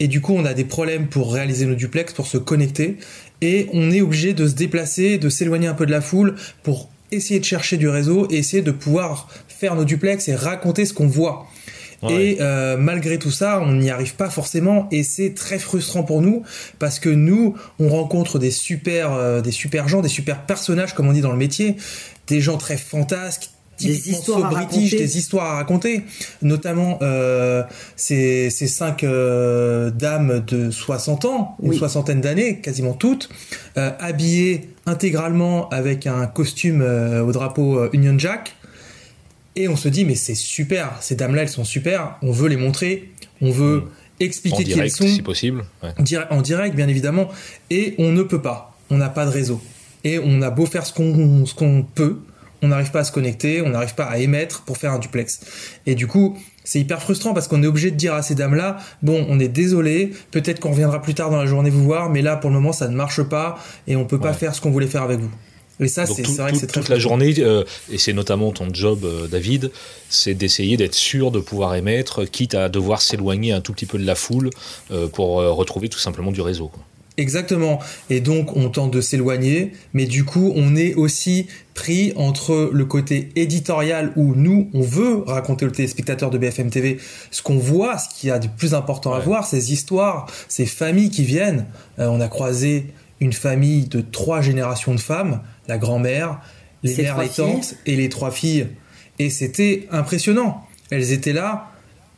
Et 0.00 0.08
du 0.08 0.20
coup, 0.20 0.34
on 0.34 0.44
a 0.44 0.54
des 0.54 0.64
problèmes 0.64 1.06
pour 1.06 1.32
réaliser 1.32 1.66
nos 1.66 1.74
duplex, 1.74 2.12
pour 2.12 2.26
se 2.26 2.38
connecter. 2.38 2.96
Et 3.42 3.68
on 3.72 3.90
est 3.90 4.00
obligé 4.00 4.32
de 4.32 4.48
se 4.48 4.54
déplacer, 4.54 5.18
de 5.18 5.28
s'éloigner 5.28 5.68
un 5.68 5.74
peu 5.74 5.86
de 5.86 5.90
la 5.90 6.00
foule 6.00 6.34
pour 6.62 6.90
essayer 7.12 7.38
de 7.38 7.44
chercher 7.44 7.76
du 7.76 7.88
réseau 7.88 8.26
et 8.30 8.38
essayer 8.38 8.62
de 8.62 8.70
pouvoir 8.70 9.28
faire 9.48 9.74
nos 9.74 9.84
duplex 9.84 10.28
et 10.28 10.34
raconter 10.34 10.86
ce 10.86 10.94
qu'on 10.94 11.06
voit. 11.06 11.46
Et 12.08 12.38
euh, 12.40 12.78
malgré 12.78 13.18
tout 13.18 13.30
ça, 13.30 13.60
on 13.60 13.72
n'y 13.72 13.90
arrive 13.90 14.14
pas 14.14 14.30
forcément 14.30 14.88
et 14.90 15.02
c'est 15.02 15.34
très 15.34 15.58
frustrant 15.58 16.02
pour 16.02 16.22
nous 16.22 16.44
parce 16.78 16.98
que 16.98 17.10
nous, 17.10 17.56
on 17.78 17.88
rencontre 17.90 18.38
des 18.38 18.50
super, 18.50 19.12
euh, 19.12 19.42
des 19.42 19.50
super 19.50 19.86
gens, 19.86 20.00
des 20.00 20.08
super 20.08 20.46
personnages 20.46 20.94
comme 20.94 21.08
on 21.08 21.12
dit 21.12 21.20
dans 21.20 21.32
le 21.32 21.36
métier, 21.36 21.76
des 22.26 22.40
gens 22.40 22.56
très 22.56 22.78
fantasques, 22.78 23.50
des 23.80 24.10
histoires 24.10 24.50
british, 24.50 24.96
des 24.96 25.18
histoires 25.18 25.52
à 25.52 25.54
raconter, 25.56 26.02
notamment 26.42 26.98
euh, 27.02 27.62
ces, 27.96 28.50
ces 28.50 28.66
cinq 28.66 29.04
euh, 29.04 29.90
dames 29.90 30.44
de 30.46 30.70
60 30.70 31.24
ans, 31.24 31.56
une 31.62 31.74
soixantaine 31.74 32.20
d'années, 32.20 32.60
quasiment 32.60 32.92
toutes, 32.92 33.28
euh, 33.76 33.90
habillées 33.98 34.68
intégralement 34.86 35.68
avec 35.70 36.06
un 36.06 36.26
costume 36.26 36.82
euh, 36.82 37.22
au 37.22 37.32
drapeau 37.32 37.78
euh, 37.78 37.90
Union 37.92 38.18
Jack. 38.18 38.54
Et 39.56 39.68
on 39.68 39.76
se 39.76 39.88
dit, 39.88 40.04
mais 40.04 40.14
c'est 40.14 40.34
super, 40.34 40.96
ces 41.00 41.16
dames-là, 41.16 41.42
elles 41.42 41.48
sont 41.48 41.64
super, 41.64 42.16
on 42.22 42.32
veut 42.32 42.48
les 42.48 42.56
montrer, 42.56 43.10
on 43.42 43.50
veut 43.50 43.80
mm. 43.80 43.84
expliquer 44.20 44.64
qui 44.64 44.78
elles 44.78 44.90
sont. 44.90 45.06
si 45.06 45.22
possible. 45.22 45.64
En 45.82 46.42
direct, 46.42 46.74
bien 46.76 46.88
évidemment. 46.88 47.28
Et 47.68 47.94
on 47.98 48.12
ne 48.12 48.22
peut 48.22 48.40
pas 48.40 48.70
on 48.90 48.96
n'a 48.96 49.08
pas 49.08 49.24
de 49.24 49.30
réseau. 49.30 49.60
Et 50.04 50.18
on 50.18 50.42
a 50.42 50.50
beau 50.50 50.66
faire 50.66 50.84
ce 50.84 50.92
qu'on 50.92 51.46
ce 51.46 51.54
qu'on 51.54 51.82
peut, 51.82 52.20
on 52.62 52.68
n'arrive 52.68 52.90
pas 52.90 53.00
à 53.00 53.04
se 53.04 53.12
connecter, 53.12 53.62
on 53.62 53.70
n'arrive 53.70 53.94
pas 53.94 54.04
à 54.04 54.18
émettre 54.18 54.62
pour 54.62 54.76
faire 54.76 54.92
un 54.92 54.98
duplex. 54.98 55.40
Et 55.86 55.94
du 55.94 56.06
coup, 56.06 56.38
c'est 56.64 56.80
hyper 56.80 57.00
frustrant 57.02 57.34
parce 57.34 57.48
qu'on 57.48 57.62
est 57.62 57.66
obligé 57.66 57.90
de 57.90 57.96
dire 57.96 58.14
à 58.14 58.22
ces 58.22 58.34
dames-là, 58.34 58.78
bon, 59.02 59.26
on 59.28 59.40
est 59.40 59.48
désolé, 59.48 60.12
peut-être 60.30 60.60
qu'on 60.60 60.70
reviendra 60.70 61.02
plus 61.02 61.14
tard 61.14 61.30
dans 61.30 61.38
la 61.38 61.46
journée 61.46 61.70
vous 61.70 61.84
voir, 61.84 62.10
mais 62.10 62.22
là, 62.22 62.36
pour 62.36 62.50
le 62.50 62.54
moment, 62.56 62.72
ça 62.72 62.88
ne 62.88 62.94
marche 62.94 63.22
pas 63.22 63.58
et 63.86 63.96
on 63.96 64.04
peut 64.04 64.20
pas 64.20 64.32
faire 64.32 64.54
ce 64.54 64.60
qu'on 64.60 64.70
voulait 64.70 64.86
faire 64.86 65.02
avec 65.02 65.20
vous. 65.20 65.30
Et 65.80 65.88
ça, 65.88 66.04
c'est 66.04 66.26
vrai 66.36 66.52
que 66.52 66.58
c'est 66.58 66.66
très 66.66 66.80
toute 66.80 66.90
la 66.90 66.98
journée, 66.98 67.34
euh, 67.38 67.64
et 67.90 67.96
c'est 67.96 68.12
notamment 68.12 68.52
ton 68.52 68.72
job, 68.72 69.04
euh, 69.04 69.26
David, 69.28 69.70
c'est 70.10 70.34
d'essayer 70.34 70.76
d'être 70.76 70.94
sûr 70.94 71.30
de 71.30 71.40
pouvoir 71.40 71.74
émettre, 71.74 72.30
quitte 72.30 72.54
à 72.54 72.68
devoir 72.68 73.00
s'éloigner 73.00 73.52
un 73.52 73.62
tout 73.62 73.72
petit 73.72 73.86
peu 73.86 73.98
de 73.98 74.04
la 74.04 74.14
foule 74.14 74.50
euh, 74.90 75.08
pour 75.08 75.36
retrouver 75.36 75.88
tout 75.88 75.98
simplement 75.98 76.32
du 76.32 76.42
réseau. 76.42 76.68
Quoi. 76.68 76.84
Exactement. 77.20 77.80
Et 78.08 78.20
donc, 78.20 78.56
on 78.56 78.70
tente 78.70 78.90
de 78.90 79.02
s'éloigner, 79.02 79.72
mais 79.92 80.06
du 80.06 80.24
coup, 80.24 80.54
on 80.56 80.74
est 80.74 80.94
aussi 80.94 81.48
pris 81.74 82.14
entre 82.16 82.70
le 82.72 82.84
côté 82.86 83.28
éditorial 83.36 84.12
où 84.16 84.34
nous, 84.34 84.70
on 84.72 84.80
veut 84.80 85.22
raconter 85.26 85.66
au 85.66 85.70
téléspectateur 85.70 86.30
de 86.30 86.38
BFM 86.38 86.70
TV 86.70 86.98
ce 87.30 87.42
qu'on 87.42 87.58
voit, 87.58 87.98
ce 87.98 88.08
qu'il 88.08 88.30
y 88.30 88.32
a 88.32 88.38
de 88.38 88.48
plus 88.48 88.72
important 88.72 89.12
à 89.12 89.18
voir, 89.18 89.46
ces 89.46 89.70
histoires, 89.70 90.28
ces 90.48 90.64
familles 90.64 91.10
qui 91.10 91.24
viennent. 91.24 91.66
Euh, 91.98 92.06
on 92.06 92.22
a 92.22 92.28
croisé 92.28 92.86
une 93.20 93.34
famille 93.34 93.84
de 93.84 94.00
trois 94.00 94.40
générations 94.40 94.94
de 94.94 95.00
femmes, 95.00 95.42
la 95.68 95.76
grand-mère, 95.76 96.40
les 96.82 96.96
mères, 96.96 97.20
les 97.20 97.28
tantes 97.28 97.74
et 97.84 97.96
les 97.96 98.08
trois 98.08 98.30
filles. 98.30 98.68
Et 99.18 99.28
c'était 99.28 99.86
impressionnant. 99.90 100.66
Elles 100.90 101.12
étaient 101.12 101.34
là, 101.34 101.69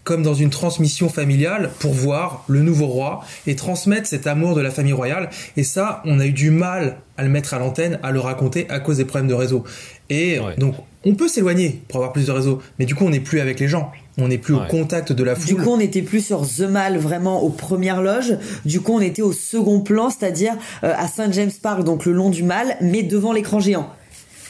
comme 0.04 0.23
dans 0.23 0.35
une 0.35 0.50
transmission 0.50 1.09
familiale 1.09 1.71
pour 1.78 1.92
voir 1.92 2.44
le 2.49 2.61
nouveau 2.61 2.87
roi 2.87 3.25
et 3.47 3.56
transmettre 3.56 4.06
cet 4.06 4.26
amour 4.26 4.54
de 4.54 4.61
la 4.61 4.71
famille 4.71 4.92
royale. 4.92 5.30
Et 5.56 5.62
ça, 5.62 6.02
on 6.04 6.18
a 6.18 6.26
eu 6.26 6.32
du 6.32 6.50
mal 6.50 6.97
à 7.16 7.23
le 7.23 7.28
mettre 7.28 7.54
à 7.54 7.59
l'antenne, 7.59 7.99
à 8.02 8.11
le 8.11 8.21
raconter 8.21 8.68
à 8.68 8.80
cause 8.80 8.97
des 8.97 9.04
problèmes 9.04 9.28
de 9.28 9.35
réseau. 9.35 9.64
Et 10.11 10.40
donc, 10.59 10.75
on 11.04 11.14
peut 11.14 11.28
s'éloigner 11.28 11.82
pour 11.88 11.97
avoir 11.99 12.12
plus 12.12 12.26
de 12.26 12.32
réseau, 12.32 12.61
mais 12.78 12.85
du 12.85 12.94
coup, 12.94 13.04
on 13.04 13.11
n'est 13.11 13.21
plus 13.21 13.40
avec 13.40 13.61
les 13.61 13.68
gens. 13.68 13.92
On 14.18 14.28
n'est 14.28 14.38
plus 14.38 14.54
au 14.54 14.61
contact 14.68 15.12
de 15.12 15.25
la 15.25 15.35
foule. 15.35 15.47
Du 15.47 15.56
coup, 15.56 15.71
on 15.71 15.78
n'était 15.78 16.02
plus 16.02 16.25
sur 16.25 16.47
The 16.47 16.68
Mall 16.68 16.99
vraiment 16.99 17.42
aux 17.42 17.49
premières 17.49 18.02
loges. 18.02 18.37
Du 18.66 18.80
coup, 18.80 18.92
on 18.92 19.00
était 19.00 19.23
au 19.23 19.32
second 19.32 19.80
plan, 19.80 20.11
c'est-à-dire 20.11 20.52
euh, 20.85 20.92
à 20.94 21.09
Saint 21.09 21.32
James 21.32 21.50
Park, 21.62 21.82
donc 21.85 22.04
le 22.04 22.12
long 22.12 22.28
du 22.28 22.42
Mall, 22.42 22.76
mais 22.82 23.02
devant 23.02 23.32
l'écran 23.32 23.59
géant. 23.59 23.88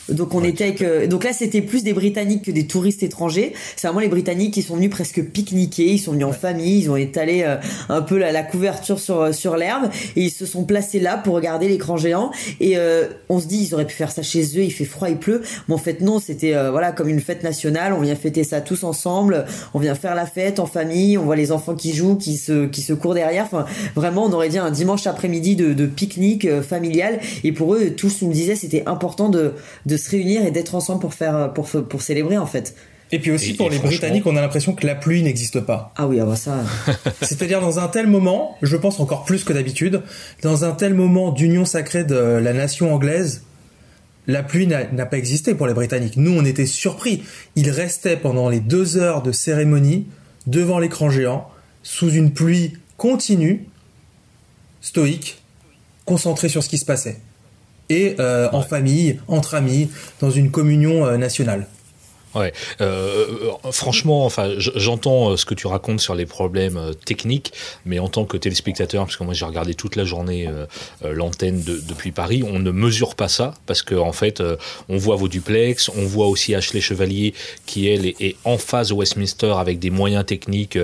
Donc 0.08 0.34
on 0.34 0.42
était 0.42 0.64
avec, 0.64 0.82
euh, 0.82 1.06
donc 1.06 1.24
là 1.24 1.32
c'était 1.32 1.60
plus 1.60 1.84
des 1.84 1.92
Britanniques 1.92 2.46
que 2.46 2.50
des 2.50 2.66
touristes 2.66 3.02
étrangers. 3.02 3.52
C'est 3.76 3.86
vraiment 3.86 4.00
les 4.00 4.08
Britanniques 4.08 4.52
qui 4.54 4.62
sont 4.62 4.76
venus 4.76 4.90
presque 4.90 5.22
pique-niquer. 5.22 5.92
Ils 5.92 5.98
sont 5.98 6.12
venus 6.12 6.26
en 6.26 6.32
famille, 6.32 6.80
ils 6.80 6.90
ont 6.90 6.96
étalé 6.96 7.42
euh, 7.44 7.56
un 7.88 8.02
peu 8.02 8.18
la, 8.18 8.42
couverture 8.42 8.98
sur 8.98 9.20
euh, 9.20 9.32
sur 9.32 9.56
l'herbe 9.56 9.90
et 10.16 10.22
ils 10.22 10.30
se 10.30 10.44
sont 10.44 10.64
placés 10.64 10.98
là 10.98 11.16
pour 11.16 11.34
regarder 11.34 11.68
l'écran 11.68 11.96
géant. 11.96 12.32
Et 12.60 12.76
on 13.28 13.40
se 13.40 13.46
dit 13.46 13.64
ils 13.68 13.74
auraient 13.74 13.86
pu 13.86 13.94
faire 13.94 14.10
ça 14.10 14.22
chez 14.22 14.42
eux. 14.58 14.62
Il 14.62 14.72
fait 14.72 14.84
froid, 14.84 15.08
il 15.08 15.16
pleut. 15.16 15.42
Mais 15.68 15.74
en 15.74 15.78
fait 15.78 16.00
non, 16.00 16.18
c'était 16.18 16.52
voilà 16.70 16.92
comme 16.92 17.08
une 17.08 17.20
fête 17.20 17.42
nationale. 17.42 17.92
On 17.92 18.00
vient 18.00 18.16
fêter 18.16 18.44
ça 18.44 18.60
tous 18.60 18.84
ensemble. 18.84 19.44
On 19.74 19.78
vient 19.78 19.94
faire 19.94 20.14
la 20.14 20.26
fête 20.26 20.58
en 20.58 20.66
famille. 20.66 21.16
On 21.18 21.24
voit 21.24 21.36
les 21.36 21.52
enfants 21.52 21.74
qui 21.74 21.94
jouent, 21.94 22.16
qui 22.16 22.36
se 22.36 22.66
qui 22.66 22.82
se 22.82 22.92
courent 22.92 23.14
derrière. 23.14 23.44
Enfin 23.44 23.66
vraiment 23.94 24.24
on 24.24 24.32
aurait 24.32 24.48
dit 24.48 24.58
un 24.58 24.70
dimanche 24.70 25.06
après-midi 25.06 25.56
de, 25.56 25.72
de 25.72 25.86
pique-nique 25.86 26.62
familial. 26.62 27.20
Et 27.44 27.52
pour 27.52 27.74
eux 27.74 27.90
tous 27.90 28.22
ils 28.22 28.28
me 28.28 28.34
disaient 28.34 28.56
c'était 28.56 28.82
important 28.86 29.28
de 29.28 29.54
de 29.86 29.91
se 29.96 30.10
réunir 30.10 30.44
et 30.46 30.50
d'être 30.50 30.74
ensemble 30.74 31.00
pour 31.00 31.14
faire 31.14 31.52
pour 31.52 31.68
pour 31.68 32.02
célébrer 32.02 32.38
en 32.38 32.46
fait. 32.46 32.74
Et 33.14 33.18
puis 33.18 33.30
aussi 33.30 33.52
pour 33.52 33.68
les 33.68 33.78
Britanniques, 33.78 34.26
on 34.26 34.36
a 34.36 34.40
l'impression 34.40 34.72
que 34.72 34.86
la 34.86 34.94
pluie 34.94 35.22
n'existe 35.22 35.60
pas. 35.60 35.92
Ah 35.96 36.06
oui, 36.06 36.18
ah 36.18 36.24
bah 36.24 36.34
ça. 36.34 36.64
C'est-à-dire 37.22 37.60
dans 37.60 37.78
un 37.78 37.88
tel 37.88 38.06
moment, 38.06 38.56
je 38.62 38.74
pense 38.74 39.00
encore 39.00 39.24
plus 39.24 39.44
que 39.44 39.52
d'habitude, 39.52 40.00
dans 40.40 40.64
un 40.64 40.72
tel 40.72 40.94
moment 40.94 41.30
d'union 41.30 41.66
sacrée 41.66 42.04
de 42.04 42.14
la 42.14 42.54
nation 42.54 42.94
anglaise, 42.94 43.42
la 44.26 44.42
pluie 44.42 44.66
n'a 44.66 45.06
pas 45.06 45.18
existé 45.18 45.54
pour 45.54 45.66
les 45.66 45.74
Britanniques. 45.74 46.16
Nous, 46.16 46.32
on 46.32 46.44
était 46.44 46.64
surpris. 46.64 47.22
Ils 47.54 47.70
restaient 47.70 48.16
pendant 48.16 48.48
les 48.48 48.60
deux 48.60 48.96
heures 48.96 49.22
de 49.22 49.30
cérémonie 49.30 50.06
devant 50.46 50.78
l'écran 50.78 51.10
géant, 51.10 51.50
sous 51.82 52.10
une 52.10 52.32
pluie 52.32 52.78
continue, 52.96 53.66
stoïque, 54.80 55.42
concentrés 56.06 56.48
sur 56.48 56.62
ce 56.62 56.70
qui 56.70 56.78
se 56.78 56.86
passait 56.86 57.20
et 57.92 58.16
euh, 58.18 58.48
en 58.52 58.62
famille, 58.62 59.20
entre 59.28 59.54
amis, 59.54 59.90
dans 60.20 60.30
une 60.30 60.50
communion 60.50 61.04
euh, 61.04 61.16
nationale. 61.16 61.66
Ouais, 62.34 62.52
euh, 62.80 63.26
euh, 63.64 63.72
franchement, 63.72 64.24
enfin, 64.24 64.52
j'entends 64.56 65.30
euh, 65.30 65.36
ce 65.36 65.44
que 65.44 65.54
tu 65.54 65.66
racontes 65.66 66.00
sur 66.00 66.14
les 66.14 66.24
problèmes 66.24 66.92
techniques, 67.04 67.52
mais 67.84 67.98
en 67.98 68.08
tant 68.08 68.24
que 68.24 68.36
téléspectateur, 68.36 69.04
parce 69.04 69.16
que 69.16 69.24
moi 69.24 69.34
j'ai 69.34 69.44
regardé 69.44 69.74
toute 69.74 69.96
la 69.96 70.04
journée 70.04 70.48
l'antenne 71.02 71.62
depuis 71.62 72.12
Paris, 72.12 72.42
on 72.42 72.58
ne 72.58 72.70
mesure 72.70 73.14
pas 73.14 73.28
ça 73.28 73.54
parce 73.66 73.82
qu'en 73.82 74.08
en 74.08 74.12
fait, 74.12 74.42
on 74.88 74.96
voit 74.96 75.16
vos 75.16 75.28
duplex, 75.28 75.88
on 75.90 76.04
voit 76.04 76.26
aussi 76.26 76.54
Ashley 76.54 76.80
Chevalier 76.80 77.34
qui 77.66 77.88
elle 77.88 78.06
est, 78.06 78.36
en 78.44 78.58
phase 78.58 78.92
au 78.92 78.96
Westminster 78.96 79.54
avec 79.58 79.78
des 79.78 79.90
moyens 79.90 80.24
techniques 80.24 80.78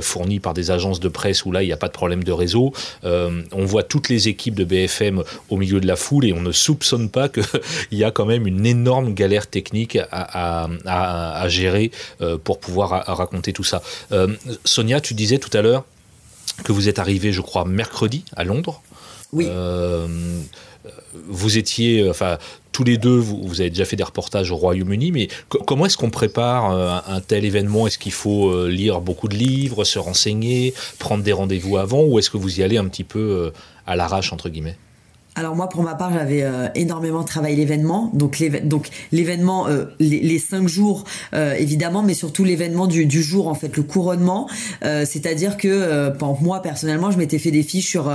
fournis 0.00 0.40
par 0.40 0.54
des 0.54 0.70
agences 0.70 1.00
de 1.00 1.08
presse 1.08 1.44
où 1.44 1.52
là 1.52 1.62
il 1.62 1.66
n'y 1.66 1.72
a 1.72 1.76
pas 1.76 1.88
de 1.88 1.92
problème 1.92 2.24
de 2.24 2.32
réseau. 2.32 2.72
on 3.04 3.64
voit 3.64 3.82
toutes 3.82 4.08
les 4.08 4.28
équipes 4.28 4.54
de 4.54 4.64
BFM 4.64 5.22
au 5.48 5.56
milieu 5.56 5.80
de 5.80 5.86
la 5.86 5.96
foule 5.96 6.26
et 6.26 6.32
on 6.32 6.40
ne 6.40 6.52
soupçonne 6.52 7.10
pas 7.10 7.28
qu'il 7.28 7.44
y 7.92 8.04
a 8.04 8.10
quand 8.10 8.26
même 8.26 8.46
une 8.46 8.66
énorme 8.66 9.14
galère 9.14 9.46
technique 9.46 9.98
à 10.10 10.68
à, 10.88 11.48
gérer 11.48 11.90
euh, 12.20 12.38
pour 12.42 12.58
pouvoir 12.58 13.04
raconter 13.06 13.52
tout 13.52 13.64
ça. 13.64 13.82
Euh, 14.12 14.28
Sonia, 14.64 15.00
tu 15.00 15.14
disais 15.14 15.38
tout 15.38 15.54
à 15.56 15.62
l'heure 15.62 15.84
que 16.64 16.72
vous 16.72 16.88
êtes 16.88 16.98
arrivé, 16.98 17.32
je 17.32 17.40
crois, 17.40 17.64
mercredi 17.64 18.24
à 18.36 18.44
Londres. 18.44 18.82
Oui. 19.32 19.46
Euh, 19.48 20.06
vous 21.28 21.58
étiez, 21.58 22.08
enfin, 22.08 22.38
tous 22.72 22.84
les 22.84 22.96
deux, 22.96 23.16
vous, 23.16 23.60
avez 23.60 23.70
déjà 23.70 23.84
fait 23.84 23.96
des 23.96 24.04
reportages 24.04 24.50
au 24.50 24.56
Royaume-Uni, 24.56 25.12
mais 25.12 25.28
comment 25.48 25.86
est-ce 25.86 25.96
qu'on 25.96 26.10
prépare 26.10 26.70
un, 27.06 27.20
tel 27.20 27.44
événement? 27.44 27.86
Est-ce 27.86 27.98
qu'il 27.98 28.12
faut 28.12 28.66
lire 28.66 29.00
beaucoup 29.00 29.28
de 29.28 29.36
livres, 29.36 29.84
se 29.84 29.98
renseigner, 29.98 30.72
prendre 30.98 31.22
des 31.22 31.32
rendez-vous 31.32 31.76
avant, 31.76 32.02
ou 32.04 32.18
est-ce 32.18 32.30
que 32.30 32.36
vous 32.36 32.60
y 32.60 32.62
allez 32.62 32.78
un 32.78 32.86
petit 32.86 33.04
peu 33.04 33.52
à 33.86 33.96
l'arrache, 33.96 34.32
entre 34.32 34.48
guillemets? 34.48 34.76
Alors 35.38 35.54
moi, 35.54 35.68
pour 35.68 35.84
ma 35.84 35.94
part, 35.94 36.12
j'avais 36.12 36.42
euh, 36.42 36.66
énormément 36.74 37.22
travaillé 37.22 37.54
l'événement, 37.54 38.10
donc 38.12 38.40
l'événement, 39.12 39.68
euh, 39.68 39.84
les, 40.00 40.38
cinq 40.40 40.66
jours 40.66 41.04
euh, 41.32 41.54
évidemment, 41.54 42.02
mais 42.02 42.14
surtout 42.14 42.42
l'événement 42.42 42.88
du, 42.88 43.22
jour 43.22 43.46
en 43.46 43.54
fait, 43.54 43.76
le 43.76 43.84
couronnement. 43.84 44.48
C'est-à-dire 44.82 45.56
que 45.56 46.12
moi 46.42 46.60
personnellement, 46.60 47.12
je 47.12 47.18
m'étais 47.18 47.38
fait 47.38 47.52
des 47.52 47.62
fiches 47.62 47.88
sur 47.88 48.12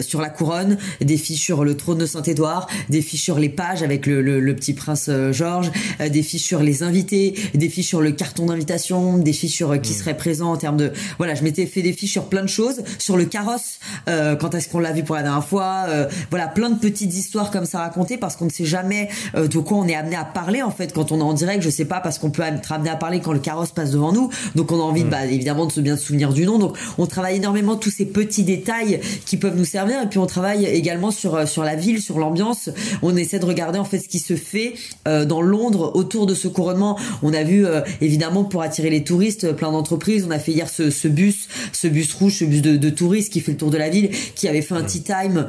sur 0.00 0.20
la 0.20 0.28
couronne, 0.28 0.76
des 1.00 1.16
fiches 1.16 1.40
sur 1.40 1.64
le 1.64 1.76
trône 1.76 1.98
de 1.98 2.06
Saint-Édouard, 2.06 2.68
des 2.88 3.00
fiches 3.00 3.22
sur 3.22 3.38
les 3.38 3.48
pages 3.48 3.82
avec 3.82 4.06
le, 4.06 4.54
petit 4.54 4.74
prince 4.74 5.10
Georges, 5.32 5.70
des 6.00 6.22
fiches 6.22 6.44
sur 6.44 6.62
les 6.62 6.82
invités, 6.82 7.34
des 7.54 7.68
fiches 7.68 7.88
sur 7.88 8.00
le 8.00 8.12
carton 8.12 8.46
d'invitation, 8.46 9.18
des 9.18 9.32
fiches 9.32 9.56
sur 9.56 9.80
qui 9.80 9.92
hmm. 9.92 9.96
serait 9.96 10.16
présent 10.16 10.52
en 10.52 10.56
termes 10.56 10.76
de 10.76 10.92
voilà, 11.18 11.34
je 11.34 11.42
m'étais 11.42 11.66
fait 11.66 11.82
des 11.82 11.92
fiches 11.92 12.12
sur 12.12 12.26
plein 12.26 12.42
de 12.42 12.48
choses, 12.48 12.82
sur 12.98 13.16
le 13.16 13.24
carrosse, 13.24 13.78
quand 14.06 14.54
est-ce 14.54 14.68
qu'on 14.68 14.80
l'a 14.80 14.92
vu 14.92 15.04
pour 15.04 15.16
la 15.16 15.22
dernière 15.22 15.44
fois, 15.44 15.86
voilà 16.30 16.49
plein 16.50 16.70
de 16.70 16.78
petites 16.78 17.14
histoires 17.14 17.50
comme 17.50 17.64
ça 17.64 17.78
racontées 17.78 18.18
parce 18.18 18.36
qu'on 18.36 18.46
ne 18.46 18.50
sait 18.50 18.64
jamais 18.64 19.08
euh, 19.34 19.48
de 19.48 19.58
quoi 19.58 19.78
on 19.78 19.86
est 19.86 19.94
amené 19.94 20.16
à 20.16 20.24
parler 20.24 20.62
en 20.62 20.70
fait 20.70 20.92
quand 20.92 21.12
on 21.12 21.18
est 21.18 21.22
en 21.22 21.32
direct. 21.32 21.62
Je 21.62 21.70
sais 21.70 21.84
pas 21.84 22.00
parce 22.00 22.18
qu'on 22.18 22.30
peut 22.30 22.42
être 22.42 22.72
amené 22.72 22.90
à 22.90 22.96
parler 22.96 23.20
quand 23.20 23.32
le 23.32 23.38
carrosse 23.38 23.70
passe 23.70 23.90
devant 23.90 24.12
nous. 24.12 24.30
Donc 24.54 24.72
on 24.72 24.80
a 24.80 24.82
envie, 24.82 25.04
mm. 25.04 25.10
bah, 25.10 25.26
évidemment, 25.26 25.66
de 25.66 25.72
se 25.72 25.80
bien 25.80 25.96
souvenir 25.96 26.32
du 26.32 26.46
nom. 26.46 26.58
Donc 26.58 26.76
on 26.98 27.06
travaille 27.06 27.36
énormément 27.36 27.76
tous 27.76 27.90
ces 27.90 28.06
petits 28.06 28.44
détails 28.44 29.00
qui 29.26 29.36
peuvent 29.36 29.56
nous 29.56 29.64
servir 29.64 30.02
et 30.02 30.06
puis 30.06 30.18
on 30.18 30.26
travaille 30.26 30.66
également 30.66 31.10
sur 31.10 31.34
euh, 31.34 31.46
sur 31.46 31.64
la 31.64 31.76
ville, 31.76 32.00
sur 32.00 32.18
l'ambiance. 32.18 32.70
On 33.02 33.16
essaie 33.16 33.38
de 33.38 33.46
regarder 33.46 33.78
en 33.78 33.84
fait 33.84 33.98
ce 33.98 34.08
qui 34.08 34.18
se 34.18 34.36
fait 34.36 34.74
euh, 35.08 35.24
dans 35.24 35.42
Londres 35.42 35.92
autour 35.94 36.26
de 36.26 36.34
ce 36.34 36.48
couronnement. 36.48 36.98
On 37.22 37.32
a 37.32 37.42
vu 37.42 37.64
évidemment 38.00 38.44
pour 38.44 38.62
attirer 38.62 38.90
les 38.90 39.04
touristes 39.04 39.52
plein 39.52 39.72
d'entreprises. 39.72 40.24
On 40.26 40.30
a 40.30 40.38
fait 40.38 40.52
hier 40.52 40.68
ce, 40.68 40.90
ce, 40.90 41.08
bus, 41.08 41.48
ce 41.72 41.86
bus 41.86 42.12
rouge, 42.14 42.34
ce 42.38 42.44
bus 42.44 42.62
de, 42.62 42.76
de, 42.76 42.90
touristes 42.90 43.32
qui 43.32 43.40
fait 43.40 43.52
le 43.52 43.58
tour 43.58 43.70
de 43.70 43.78
la 43.78 43.88
ville, 43.88 44.10
qui 44.34 44.48
avait 44.48 44.62
fait 44.62 44.74
un 44.74 44.82
tea 44.82 45.02
time 45.02 45.46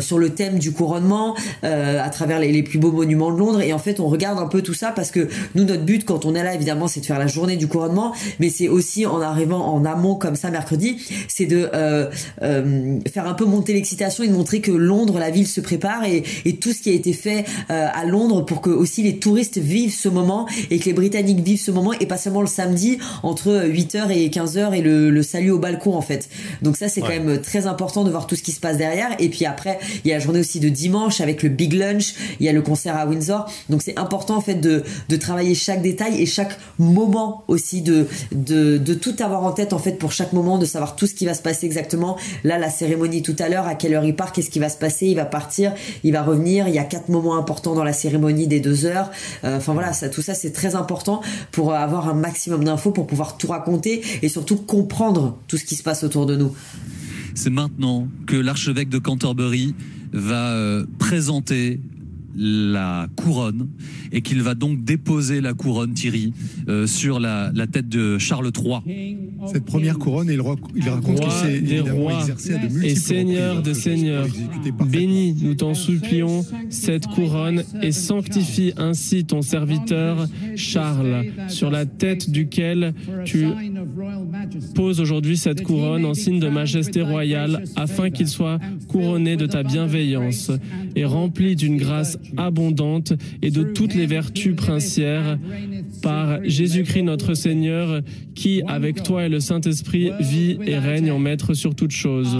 sur 0.00 0.18
le 0.18 0.27
thème 0.28 0.58
du 0.58 0.72
couronnement 0.72 1.36
euh, 1.64 2.02
à 2.02 2.10
travers 2.10 2.38
les, 2.38 2.62
plus 2.62 2.78
beaux 2.78 2.92
monuments 2.92 3.32
de 3.32 3.38
Londres. 3.38 3.60
Et 3.60 3.72
en 3.72 3.78
fait, 3.78 4.00
on 4.00 4.08
regarde 4.08 4.38
un 4.38 4.46
peu 4.46 4.62
tout 4.62 4.74
ça 4.74 4.92
parce 4.92 5.10
que 5.10 5.28
nous, 5.54 5.64
notre 5.64 5.84
but 5.84 6.04
quand 6.04 6.24
on 6.24 6.34
est 6.34 6.42
là, 6.42 6.54
évidemment, 6.54 6.88
c'est 6.88 7.00
de 7.00 7.06
faire 7.06 7.18
la 7.18 7.26
journée 7.26 7.56
du 7.56 7.68
couronnement, 7.68 8.14
mais 8.40 8.50
c'est 8.50 8.68
aussi 8.68 9.06
en 9.06 9.20
arrivant 9.20 9.64
en 9.74 9.84
amont 9.84 10.14
comme 10.14 10.36
ça 10.36 10.50
mercredi, 10.50 10.98
c'est 11.28 11.46
de 11.46 11.68
euh, 11.74 12.06
euh, 12.42 12.98
faire 13.12 13.26
un 13.26 13.34
peu 13.34 13.44
monter 13.44 13.72
l'excitation 13.72 14.24
et 14.24 14.28
de 14.28 14.32
montrer 14.32 14.60
que 14.60 14.72
Londres, 14.72 15.18
la 15.18 15.30
ville, 15.30 15.46
se 15.46 15.60
prépare 15.60 16.04
et, 16.04 16.24
et 16.44 16.56
tout 16.56 16.72
ce 16.72 16.82
qui 16.82 16.90
a 16.90 16.92
été 16.92 17.12
fait 17.12 17.44
à 17.68 18.04
Londres 18.04 18.44
pour 18.44 18.60
que 18.60 18.70
aussi 18.70 19.02
les 19.02 19.18
touristes 19.18 19.58
vivent 19.58 19.94
ce 19.94 20.08
moment 20.08 20.46
et 20.70 20.78
que 20.78 20.86
les 20.86 20.92
Britanniques 20.92 21.40
vivent 21.40 21.60
ce 21.60 21.70
moment 21.70 21.92
et 21.92 22.06
pas 22.06 22.18
seulement 22.18 22.40
le 22.40 22.46
samedi 22.46 22.98
entre 23.22 23.66
8h 23.66 24.10
et 24.10 24.28
15h 24.28 24.74
et 24.74 24.82
le, 24.82 25.10
le 25.10 25.22
salut 25.22 25.50
au 25.50 25.58
balcon 25.58 25.94
en 25.94 26.02
fait. 26.02 26.28
Donc 26.62 26.76
ça 26.76 26.88
c'est 26.88 27.00
quand 27.00 27.08
même 27.08 27.40
très 27.40 27.66
important 27.66 28.04
de 28.04 28.10
voir 28.10 28.26
tout 28.26 28.36
ce 28.36 28.42
qui 28.42 28.52
se 28.52 28.60
passe 28.60 28.76
derrière 28.76 29.10
et 29.18 29.28
puis 29.28 29.44
après 29.44 29.78
il 30.04 30.10
y 30.10 30.14
a 30.14 30.17
la 30.18 30.24
journée 30.24 30.40
aussi 30.40 30.58
de 30.58 30.68
dimanche 30.68 31.20
avec 31.20 31.44
le 31.44 31.48
big 31.48 31.74
lunch, 31.74 32.14
il 32.40 32.46
y 32.46 32.48
a 32.48 32.52
le 32.52 32.60
concert 32.60 32.96
à 32.96 33.06
Windsor. 33.06 33.48
Donc 33.70 33.82
c'est 33.82 33.96
important 33.98 34.36
en 34.36 34.40
fait 34.40 34.56
de, 34.56 34.82
de 35.08 35.16
travailler 35.16 35.54
chaque 35.54 35.80
détail 35.80 36.20
et 36.20 36.26
chaque 36.26 36.58
moment 36.78 37.44
aussi 37.46 37.82
de, 37.82 38.08
de, 38.32 38.78
de 38.78 38.94
tout 38.94 39.14
avoir 39.20 39.44
en 39.44 39.52
tête 39.52 39.72
en 39.72 39.78
fait 39.78 39.92
pour 39.92 40.10
chaque 40.10 40.32
moment, 40.32 40.58
de 40.58 40.64
savoir 40.64 40.96
tout 40.96 41.06
ce 41.06 41.14
qui 41.14 41.24
va 41.24 41.34
se 41.34 41.42
passer 41.42 41.66
exactement. 41.66 42.18
Là, 42.42 42.58
la 42.58 42.68
cérémonie 42.68 43.22
tout 43.22 43.36
à 43.38 43.48
l'heure, 43.48 43.68
à 43.68 43.76
quelle 43.76 43.94
heure 43.94 44.04
il 44.04 44.16
part, 44.16 44.32
qu'est-ce 44.32 44.50
qui 44.50 44.58
va 44.58 44.68
se 44.68 44.76
passer, 44.76 45.06
il 45.06 45.14
va 45.14 45.24
partir, 45.24 45.72
il 46.02 46.12
va 46.12 46.22
revenir. 46.24 46.66
Il 46.66 46.74
y 46.74 46.78
a 46.78 46.84
quatre 46.84 47.10
moments 47.10 47.36
importants 47.36 47.76
dans 47.76 47.84
la 47.84 47.92
cérémonie 47.92 48.48
des 48.48 48.58
deux 48.58 48.86
heures. 48.86 49.12
Euh, 49.44 49.58
enfin 49.58 49.72
voilà, 49.72 49.92
tout 49.92 50.22
ça 50.22 50.34
c'est 50.34 50.50
très 50.52 50.74
important 50.74 51.20
pour 51.52 51.74
avoir 51.74 52.08
un 52.08 52.14
maximum 52.14 52.64
d'infos 52.64 52.90
pour 52.90 53.06
pouvoir 53.06 53.36
tout 53.38 53.48
raconter 53.48 54.02
et 54.22 54.28
surtout 54.28 54.56
comprendre 54.56 55.38
tout 55.46 55.58
ce 55.58 55.64
qui 55.64 55.76
se 55.76 55.84
passe 55.84 56.02
autour 56.02 56.26
de 56.26 56.34
nous. 56.34 56.52
C'est 57.36 57.50
maintenant 57.50 58.08
que 58.26 58.34
l'archevêque 58.34 58.88
de 58.88 58.98
Canterbury 58.98 59.76
va 60.12 60.52
euh, 60.52 60.86
présenter 60.98 61.80
la 62.38 63.08
couronne 63.16 63.68
et 64.12 64.22
qu'il 64.22 64.42
va 64.42 64.54
donc 64.54 64.84
déposer 64.84 65.40
la 65.40 65.54
couronne, 65.54 65.92
Thierry, 65.92 66.32
euh, 66.68 66.86
sur 66.86 67.18
la, 67.18 67.50
la, 67.54 67.66
tête 67.66 67.88
de 67.88 68.16
Charles 68.18 68.50
III. 68.56 69.16
Cette 69.46 69.64
première 69.64 69.98
couronne, 69.98 70.28
il, 70.28 70.40
il 70.76 70.88
raconte 70.88 71.20
qu'il 71.20 71.30
s'est 71.30 71.54
évidemment 71.54 72.20
exercé 72.20 72.54
à 72.54 72.58
de 72.58 72.72
multiples 72.72 72.86
et 72.86 72.94
Seigneur 72.94 73.62
de 73.62 73.72
Seigneurs, 73.72 74.26
bénis, 74.88 75.36
nous 75.42 75.54
t'en 75.54 75.74
supplions, 75.74 76.44
cette 76.70 77.06
couronne 77.08 77.64
et 77.82 77.92
sanctifie 77.92 78.72
ainsi 78.76 79.24
ton 79.24 79.42
serviteur 79.42 80.26
Charles, 80.54 81.24
sur 81.48 81.70
la 81.70 81.86
tête 81.86 82.30
duquel 82.30 82.94
tu 83.24 83.46
poses 84.74 85.00
aujourd'hui 85.00 85.36
cette 85.36 85.62
couronne 85.62 86.04
en 86.04 86.14
signe 86.14 86.40
de 86.40 86.48
majesté 86.48 87.02
royale, 87.02 87.64
afin 87.76 88.10
qu'il 88.10 88.28
soit 88.28 88.58
couronné 88.88 89.36
de 89.36 89.46
ta 89.46 89.62
bienveillance 89.62 90.50
et 90.94 91.04
rempli 91.04 91.56
d'une 91.56 91.76
grâce 91.76 92.18
abondante 92.36 93.12
et 93.42 93.50
de 93.50 93.62
toutes 93.62 93.94
les 93.94 94.06
vertus 94.06 94.54
princières 94.54 95.38
par 96.02 96.40
Jésus-Christ 96.44 97.02
notre 97.02 97.34
Seigneur, 97.34 98.02
qui, 98.34 98.62
avec 98.66 99.02
toi 99.02 99.24
et 99.24 99.28
le 99.28 99.40
Saint-Esprit, 99.40 100.10
vit 100.20 100.58
et 100.66 100.78
règne 100.78 101.10
en 101.10 101.18
maître 101.18 101.54
sur 101.54 101.74
toutes 101.74 101.92
choses. 101.92 102.36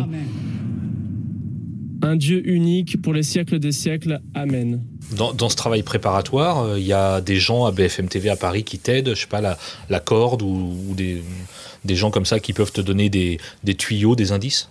Un 2.00 2.16
Dieu 2.16 2.49
unique 2.49 3.02
pour 3.02 3.12
les 3.12 3.25
siècles 3.25 3.59
des 3.59 3.73
siècles. 3.73 4.21
Amen. 4.35 4.80
Dans, 5.16 5.33
dans 5.33 5.49
ce 5.49 5.57
travail 5.57 5.83
préparatoire, 5.83 6.78
il 6.78 6.83
euh, 6.83 6.87
y 6.87 6.92
a 6.92 7.21
des 7.21 7.37
gens 7.37 7.64
à 7.64 7.73
BFM 7.73 8.09
TV 8.09 8.30
à 8.30 8.37
Paris 8.37 8.62
qui 8.62 8.78
t'aident, 8.78 9.14
je 9.14 9.21
sais 9.21 9.26
pas, 9.26 9.40
la, 9.40 9.59
la 9.90 9.99
corde 9.99 10.42
ou, 10.42 10.76
ou 10.88 10.95
des, 10.95 11.23
des, 11.85 11.97
gens 11.97 12.11
comme 12.11 12.25
ça 12.25 12.38
qui 12.38 12.52
peuvent 12.52 12.71
te 12.71 12.80
donner 12.80 13.09
des, 13.09 13.38
des 13.64 13.75
tuyaux, 13.75 14.14
des 14.14 14.30
indices? 14.30 14.68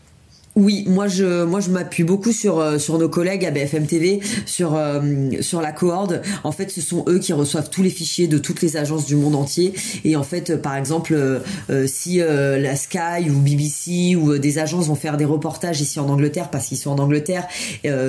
Oui, 0.58 0.86
moi 0.88 1.08
je 1.08 1.44
moi 1.44 1.60
je 1.60 1.70
m'appuie 1.70 2.04
beaucoup 2.04 2.32
sur 2.32 2.60
euh, 2.60 2.80
sur 2.80 2.98
nos 2.98 3.08
collègues 3.08 3.46
à 3.46 3.52
BFM 3.52 3.86
TV, 3.86 4.20
sur 4.48 4.76
euh, 4.76 5.30
sur 5.42 5.62
la 5.62 5.72
cohorde. 5.72 6.24
En 6.44 6.52
fait, 6.52 6.72
ce 6.72 6.82
sont 6.82 7.06
eux 7.08 7.20
qui 7.20 7.32
reçoivent 7.32 7.70
tous 7.70 7.84
les 7.84 7.92
fichiers 7.92 8.28
de 8.28 8.40
toutes 8.40 8.64
les 8.64 8.76
agences 8.76 9.06
du 9.06 9.16
monde 9.16 9.36
entier. 9.36 9.76
Et 10.04 10.16
en 10.16 10.24
fait, 10.24 10.60
par 10.60 10.76
exemple, 10.76 11.14
euh, 11.14 11.88
si 11.88 12.18
la 12.18 12.76
Sky 12.76 13.30
ou 13.30 13.36
BBC 13.36 14.16
ou 14.16 14.40
des 14.40 14.58
agences 14.58 14.88
vont 14.88 14.96
faire 14.96 15.18
des 15.18 15.26
reportages 15.26 15.80
ici 15.80 16.00
en 16.00 16.10
Angleterre 16.10 16.50
parce 16.50 16.66
qu'ils 16.66 16.78
sont 16.78 16.90
en 16.90 17.00
Angleterre 17.00 17.48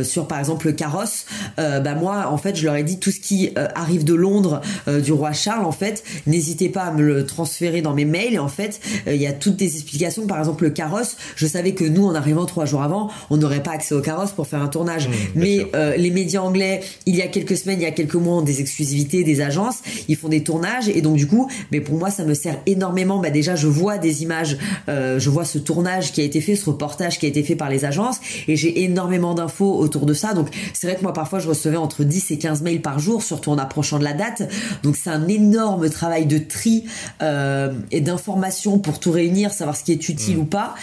sur 0.02 0.26
par 0.26 0.38
exemple 0.38 0.69
le 0.69 0.73
carrosse, 0.73 1.26
bah 1.57 1.95
moi 1.95 2.28
en 2.31 2.38
fait 2.38 2.57
je 2.57 2.64
leur 2.64 2.76
ai 2.76 2.83
dit 2.83 2.99
tout 2.99 3.11
ce 3.11 3.21
qui 3.21 3.50
arrive 3.75 4.05
de 4.05 4.14
Londres 4.14 4.62
du 4.87 5.12
roi 5.12 5.33
Charles 5.33 5.67
en 5.67 5.73
fait, 5.73 6.02
n'hésitez 6.26 6.71
pas 6.71 6.85
à 6.85 6.93
me 6.93 7.02
le 7.02 7.26
transférer 7.26 7.83
dans 7.83 7.95
mes 7.95 8.05
mails. 8.05 8.35
Et 8.35 8.38
en 8.38 8.49
fait, 8.49 8.81
il 9.07 9.17
y 9.17 9.26
a 9.26 9.33
toutes 9.33 9.57
des 9.57 9.75
explications. 9.75 10.26
Par 10.26 10.38
exemple 10.38 10.64
le 10.64 10.71
carrosse, 10.71 11.17
je 11.37 11.47
savais 11.47 11.73
que 11.73 11.85
nous 11.85 12.07
en 12.07 12.14
arrivant 12.14 12.38
trois 12.47 12.64
jours 12.64 12.83
avant, 12.83 13.11
on 13.30 13.37
n'aurait 13.37 13.62
pas 13.62 13.73
accès 13.73 13.95
au 13.95 14.00
carrosse 14.00 14.33
pour 14.33 14.47
faire 14.47 14.62
un 14.62 14.68
tournage. 14.68 15.09
Mmh, 15.09 15.12
mais 15.35 15.66
euh, 15.75 15.97
les 15.97 16.11
médias 16.11 16.42
anglais, 16.42 16.80
il 17.07 17.16
y 17.16 17.23
a 17.23 17.28
quelques 17.28 17.57
semaines, 17.57 17.80
il 17.80 17.85
y 17.85 17.87
a 17.87 17.90
quelques 17.90 18.14
mois, 18.14 18.37
ont 18.37 18.42
des 18.42 18.61
exclusivités, 18.61 19.25
des 19.25 19.40
agences, 19.40 19.78
ils 20.09 20.16
font 20.16 20.28
des 20.28 20.42
tournages 20.42 20.88
et 20.88 21.00
donc 21.00 21.16
du 21.16 21.26
coup, 21.26 21.50
mais 21.73 21.80
pour 21.80 21.97
moi, 21.97 22.11
ça 22.11 22.25
me 22.25 22.35
sert 22.35 22.59
énormément. 22.66 23.18
Bah 23.18 23.30
déjà, 23.30 23.57
je 23.57 23.66
vois 23.66 23.99
des 23.99 24.23
images, 24.23 24.59
euh, 24.88 25.18
je 25.18 25.30
vois 25.30 25.45
ce 25.45 25.59
tournage 25.59 26.12
qui 26.12 26.21
a 26.21 26.25
été 26.25 26.40
fait, 26.40 26.57
ce 26.57 26.66
reportage 26.66 27.18
qui 27.18 27.26
a 27.26 27.28
été 27.28 27.42
fait 27.42 27.57
par 27.57 27.71
les 27.71 27.85
agences 27.85 28.21
et 28.47 28.57
j'ai 28.57 28.83
énormément 28.85 29.35
d'infos 29.35 29.78
autour 29.78 30.07
de 30.07 30.14
ça. 30.14 30.35
Donc 30.35 30.49
c'est 30.73 30.87
vrai 30.87 30.97
que 30.97 31.02
moi, 31.02 31.12
parfois, 31.12 31.38
je 31.38 31.49
recevais 31.49 31.76
entre 31.76 32.04
10 32.04 32.30
et 32.30 32.38
15 32.38 32.62
mails 32.62 32.83
par 32.83 32.99
jour, 32.99 33.23
surtout 33.23 33.50
en 33.50 33.59
approchant 33.59 33.99
de 33.99 34.04
la 34.04 34.12
date. 34.12 34.42
Donc 34.83 34.97
c'est 34.97 35.11
un 35.11 35.28
énorme 35.28 35.88
travail 35.90 36.26
de 36.26 36.38
tri 36.38 36.85
euh, 37.23 37.73
et 37.90 38.00
d'information 38.00 38.78
pour 38.78 39.00
tout 39.00 39.12
réunir, 39.12 39.52
savoir 39.52 39.76
ce 39.76 39.84
qui 39.84 39.93
est 39.93 40.08
utile 40.08 40.36
mmh. 40.36 40.41
ou 40.41 40.45
pas. 40.45 40.75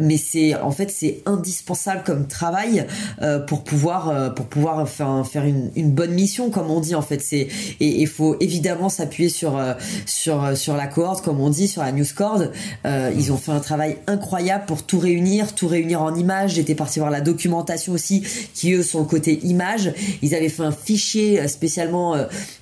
Mais 0.00 0.16
c'est 0.16 0.54
en 0.54 0.70
fait 0.76 0.90
c'est 0.90 1.22
indispensable 1.26 2.02
comme 2.04 2.26
travail 2.26 2.86
euh, 3.22 3.40
pour 3.40 3.64
pouvoir 3.64 4.08
euh, 4.08 4.30
pour 4.30 4.46
pouvoir 4.46 4.88
faire, 4.88 5.26
faire 5.26 5.44
une, 5.44 5.90
bonne 5.90 6.12
mission 6.12 6.50
comme 6.50 6.70
on 6.70 6.80
dit 6.80 6.94
en 6.94 7.02
fait. 7.02 7.20
C'est 7.20 7.48
et 7.80 8.00
il 8.00 8.06
faut 8.06 8.36
évidemment 8.40 8.88
s'appuyer 8.88 9.28
sur 9.28 9.56
euh, 9.56 9.74
sur 10.04 10.56
sur 10.56 10.76
la 10.76 10.86
cohorte 10.86 11.24
comme 11.24 11.40
on 11.40 11.50
dit 11.50 11.68
sur 11.68 11.82
la 11.82 11.92
news 11.92 12.04
cord. 12.14 12.42
Euh, 12.84 13.10
ils 13.16 13.32
ont 13.32 13.36
fait 13.36 13.52
un 13.52 13.60
travail 13.60 13.96
incroyable 14.06 14.66
pour 14.66 14.82
tout 14.82 14.98
réunir 14.98 15.54
tout 15.54 15.68
réunir 15.68 16.02
en 16.02 16.14
images. 16.14 16.54
J'étais 16.54 16.74
parti 16.74 16.98
voir 16.98 17.10
la 17.10 17.20
documentation 17.20 17.92
aussi 17.92 18.22
qui 18.54 18.72
eux 18.72 18.82
sont 18.82 19.04
côté 19.04 19.40
image. 19.44 19.92
Ils 20.22 20.34
avaient 20.34 20.48
fait 20.48 20.62
un 20.62 20.72
fichier 20.72 21.48
spécialement 21.48 22.16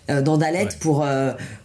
dans 0.09 0.37
Dalet 0.37 0.65
ouais. 0.65 0.69
pour 0.81 1.05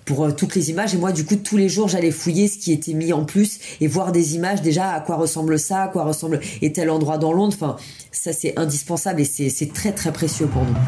pour 0.09 0.25
euh, 0.25 0.31
toutes 0.31 0.55
les 0.55 0.71
images. 0.71 0.95
Et 0.95 0.97
moi, 0.97 1.11
du 1.11 1.23
coup, 1.23 1.35
tous 1.35 1.55
les 1.55 1.69
jours, 1.69 1.87
j'allais 1.87 2.09
fouiller 2.09 2.47
ce 2.47 2.57
qui 2.57 2.73
était 2.73 2.93
mis 2.93 3.13
en 3.13 3.25
plus 3.25 3.59
et 3.79 3.85
voir 3.87 4.11
des 4.11 4.35
images 4.35 4.63
déjà 4.63 4.91
à 4.91 4.99
quoi 4.99 5.17
ressemble 5.17 5.59
ça, 5.59 5.83
à 5.83 5.87
quoi 5.87 6.03
ressemble 6.03 6.39
et 6.63 6.73
tel 6.73 6.89
endroit 6.89 7.19
dans 7.19 7.31
Londres. 7.31 7.55
Enfin, 7.55 7.75
ça, 8.11 8.33
c'est 8.33 8.57
indispensable 8.57 9.21
et 9.21 9.25
c'est 9.25 9.71
très, 9.71 9.91
très 9.91 10.11
précieux 10.11 10.47
pour 10.47 10.63
nous. 10.63 10.73
Ah, 10.75 10.79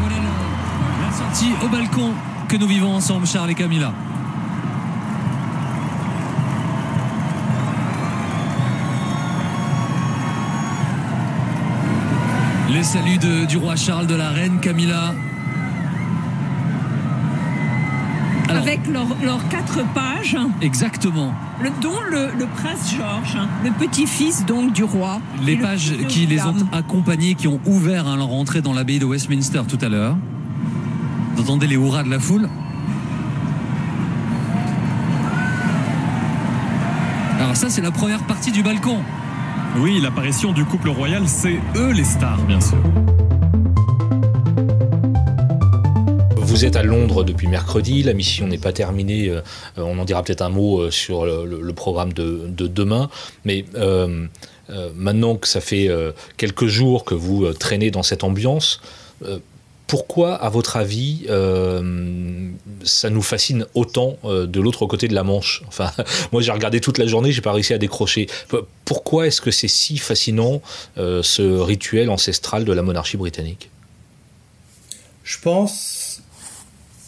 voilà 0.00 0.16
la 1.06 1.12
sortie 1.16 1.52
au 1.62 1.68
balcon 1.68 2.12
que 2.48 2.56
nous 2.56 2.66
vivons 2.66 2.94
ensemble, 2.94 3.26
Charles 3.26 3.50
et 3.50 3.54
Camilla. 3.54 3.92
Les 12.72 12.82
saluts 12.82 13.18
de, 13.18 13.44
du 13.44 13.58
roi 13.58 13.76
Charles, 13.76 14.06
de 14.06 14.14
la 14.14 14.30
reine 14.30 14.58
Camilla, 14.60 15.12
avec 18.60 18.86
leurs 18.86 19.06
leur 19.22 19.48
quatre 19.48 19.84
pages. 19.94 20.36
Exactement. 20.60 21.32
Le, 21.62 21.70
dont 21.80 22.00
le, 22.10 22.30
le 22.38 22.46
prince 22.46 22.94
Georges, 22.96 23.38
le 23.64 23.70
petit-fils 23.70 24.44
donc 24.46 24.72
du 24.72 24.84
roi. 24.84 25.20
Les 25.44 25.56
pages 25.56 25.92
le, 25.92 26.04
qui 26.04 26.26
les 26.26 26.40
ont 26.42 26.54
accompagnés, 26.72 27.34
qui 27.34 27.48
ont 27.48 27.60
ouvert 27.66 28.06
à 28.08 28.16
leur 28.16 28.32
entrée 28.32 28.62
dans 28.62 28.72
l'abbaye 28.72 28.98
de 28.98 29.04
Westminster 29.04 29.62
tout 29.68 29.78
à 29.80 29.88
l'heure. 29.88 30.16
Vous 31.36 31.42
entendez 31.42 31.66
les 31.66 31.76
hurrahs 31.76 32.02
de 32.02 32.10
la 32.10 32.18
foule 32.18 32.48
Alors 37.38 37.56
ça, 37.56 37.70
c'est 37.70 37.80
la 37.80 37.90
première 37.90 38.22
partie 38.24 38.52
du 38.52 38.62
balcon. 38.62 38.98
Oui, 39.78 40.00
l'apparition 40.00 40.52
du 40.52 40.64
couple 40.64 40.90
royal, 40.90 41.22
c'est 41.26 41.58
eux 41.76 41.92
les 41.92 42.04
stars, 42.04 42.42
bien 42.42 42.60
sûr. 42.60 42.78
Vous 46.50 46.64
êtes 46.64 46.74
à 46.74 46.82
Londres 46.82 47.22
depuis 47.22 47.46
mercredi, 47.46 48.02
la 48.02 48.12
mission 48.12 48.48
n'est 48.48 48.58
pas 48.58 48.72
terminée, 48.72 49.28
euh, 49.28 49.40
on 49.76 50.00
en 50.00 50.04
dira 50.04 50.20
peut-être 50.24 50.42
un 50.42 50.48
mot 50.48 50.80
euh, 50.80 50.90
sur 50.90 51.24
le, 51.24 51.72
programme 51.72 52.12
de, 52.12 52.48
de, 52.48 52.66
demain, 52.66 53.08
mais 53.44 53.64
euh, 53.76 54.26
maintenant 54.96 55.36
que 55.36 55.46
ça 55.46 55.60
fait 55.60 55.88
quelques 56.36 56.66
jours 56.66 57.04
que 57.04 57.14
vous 57.14 57.52
traînez 57.52 57.92
dans 57.92 58.02
cette 58.02 58.24
ambiance, 58.24 58.80
pourquoi, 59.86 60.34
à 60.34 60.48
votre 60.48 60.76
avis, 60.76 61.26
ça 62.82 63.10
nous 63.10 63.22
fascine 63.22 63.66
autant 63.74 64.18
de 64.24 64.60
l'autre 64.60 64.86
côté 64.86 65.06
de 65.06 65.14
la 65.14 65.22
Manche? 65.22 65.62
Enfin, 65.68 65.92
moi 66.32 66.42
j'ai 66.42 66.50
regardé 66.50 66.80
toute 66.80 66.98
la 66.98 67.06
journée, 67.06 67.30
j'ai 67.30 67.42
pas 67.42 67.52
réussi 67.52 67.74
à 67.74 67.78
décrocher. 67.78 68.26
Pourquoi 68.84 69.28
est-ce 69.28 69.40
que 69.40 69.52
c'est 69.52 69.68
si 69.68 69.98
fascinant 69.98 70.62
ce 70.96 71.60
rituel 71.60 72.10
ancestral 72.10 72.64
de 72.64 72.72
la 72.72 72.82
monarchie 72.82 73.16
britannique? 73.16 73.70
Je 75.30 75.38
pense 75.38 76.09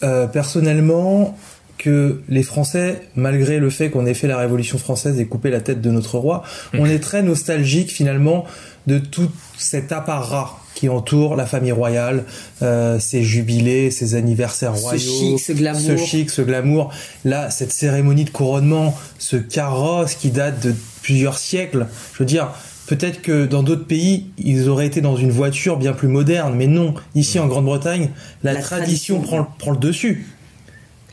euh, 0.03 0.27
personnellement 0.27 1.37
que 1.79 2.23
les 2.29 2.43
Français, 2.43 3.03
malgré 3.17 3.59
le 3.59 3.71
fait 3.71 3.91
qu'on 3.91 4.07
ait 4.07 4.15
fait 4.15 4.29
la 4.29 4.39
Révolution 4.39 4.79
française 4.79 5.19
et 5.19 5.27
coupé 5.27 5.51
la 5.51 5.61
tête 5.61 5.81
de 5.81 5.91
notre 5.91 6.19
roi, 6.19 6.43
mmh. 6.73 6.79
on 6.79 6.87
est 6.87 7.01
très 7.01 7.23
nostalgique 7.23 7.91
finalement 7.91 8.45
de 8.87 8.99
tout 8.99 9.31
cet 9.59 9.93
apparat 9.93 10.59
qui 10.75 10.89
entoure 10.89 11.37
la 11.37 11.47
famille 11.47 11.73
royale, 11.73 12.25
euh, 12.63 12.99
ses 12.99 13.23
jubilés, 13.23 13.91
ses 13.91 14.15
anniversaires 14.15 14.75
royaux, 14.75 14.99
ce 14.99 15.05
chic, 15.05 15.41
ce 15.41 15.53
glamour. 15.53 15.81
ce 15.81 15.97
chic, 15.97 16.31
ce 16.31 16.43
glamour. 16.43 16.93
Là, 17.25 17.51
cette 17.51 17.73
cérémonie 17.73 18.25
de 18.25 18.31
couronnement, 18.31 18.97
ce 19.19 19.37
carrosse 19.37 20.15
qui 20.15 20.31
date 20.31 20.61
de 20.65 20.75
plusieurs 21.03 21.39
siècles. 21.39 21.87
Je 22.15 22.19
veux 22.19 22.25
dire, 22.25 22.53
Peut-être 22.93 23.23
que 23.23 23.47
dans 23.47 23.63
d'autres 23.63 23.87
pays, 23.87 24.27
ils 24.37 24.69
auraient 24.69 24.85
été 24.85 25.01
dans 25.01 25.17
une 25.17 25.31
voiture 25.31 25.79
bien 25.79 25.95
plus 25.95 26.09
moderne, 26.09 26.55
mais 26.55 26.67
non. 26.67 26.93
Ici, 27.15 27.39
en 27.39 27.47
Grande-Bretagne, 27.47 28.11
la, 28.43 28.53
la, 28.53 28.61
tradition, 28.61 29.15
tradition 29.17 29.23
prend, 29.23 29.45
prend, 29.59 29.71
le 29.71 29.79
dessus. 29.79 30.27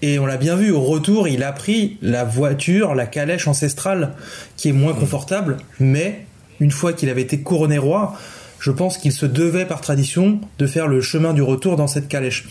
Et 0.02 0.20
on 0.20 0.26
l'a 0.26 0.36
bien 0.36 0.58
vu, 0.58 0.72
au 0.72 0.82
retour, 0.82 1.30
il 1.30 1.42
a 1.42 1.54
pris 1.54 1.98
la 2.02 2.26
voiture, 2.26 2.96
la 2.96 3.06
calèche 3.06 3.48
ancestrale, 3.48 4.12
qui 4.58 4.68
est 4.68 4.74
moins 4.74 4.92
confortable, 4.92 5.56
mais 5.80 6.26
une 6.60 6.72
fois 6.72 6.92
qu'il 6.92 7.08
avait 7.08 7.22
été 7.22 7.40
couronné 7.40 7.78
roi, 7.78 8.14
je 8.60 8.72
pense 8.72 8.98
qu'il 8.98 9.14
se 9.14 9.26
devait 9.26 9.66
par 9.66 9.80
tradition 9.80 10.42
de 10.58 10.68
faire 10.68 10.90
le 10.90 11.00
chemin 11.00 11.34
du 11.34 11.44
retour 11.44 11.78
dans 11.78 11.88
cette 11.88 12.10
calèche. 12.10 12.44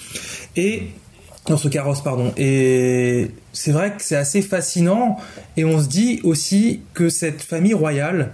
Et 0.56 0.84
dans 1.44 1.58
ce 1.58 1.68
carrosse, 1.68 2.02
pardon. 2.02 2.32
Et 2.38 3.30
c'est 3.52 3.72
vrai 3.72 3.90
que 3.90 4.02
c'est 4.02 4.16
assez 4.16 4.40
fascinant. 4.40 5.18
Et 5.58 5.66
on 5.66 5.82
se 5.82 5.86
dit 5.86 6.20
aussi 6.24 6.80
que 6.94 7.10
cette 7.10 7.42
famille 7.42 7.74
royale, 7.74 8.30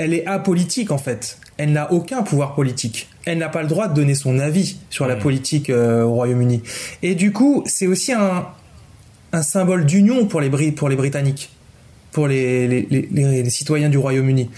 elle 0.00 0.14
est 0.14 0.26
apolitique 0.26 0.90
en 0.90 0.98
fait. 0.98 1.38
Elle 1.58 1.72
n'a 1.72 1.92
aucun 1.92 2.22
pouvoir 2.22 2.54
politique. 2.54 3.08
Elle 3.26 3.36
n'a 3.36 3.50
pas 3.50 3.60
le 3.60 3.68
droit 3.68 3.86
de 3.86 3.94
donner 3.94 4.14
son 4.14 4.38
avis 4.38 4.78
sur 4.88 5.06
la 5.06 5.14
politique 5.14 5.68
euh, 5.68 6.04
au 6.04 6.14
Royaume-Uni. 6.14 6.62
Et 7.02 7.14
du 7.14 7.32
coup, 7.32 7.62
c'est 7.66 7.86
aussi 7.86 8.14
un, 8.14 8.46
un 9.32 9.42
symbole 9.42 9.84
d'union 9.84 10.24
pour 10.24 10.40
les, 10.40 10.72
pour 10.72 10.88
les 10.88 10.96
Britanniques, 10.96 11.50
pour 12.12 12.28
les, 12.28 12.66
les, 12.66 12.88
les, 12.90 13.42
les 13.42 13.50
citoyens 13.50 13.90
du 13.90 13.98
Royaume-Uni. 13.98 14.48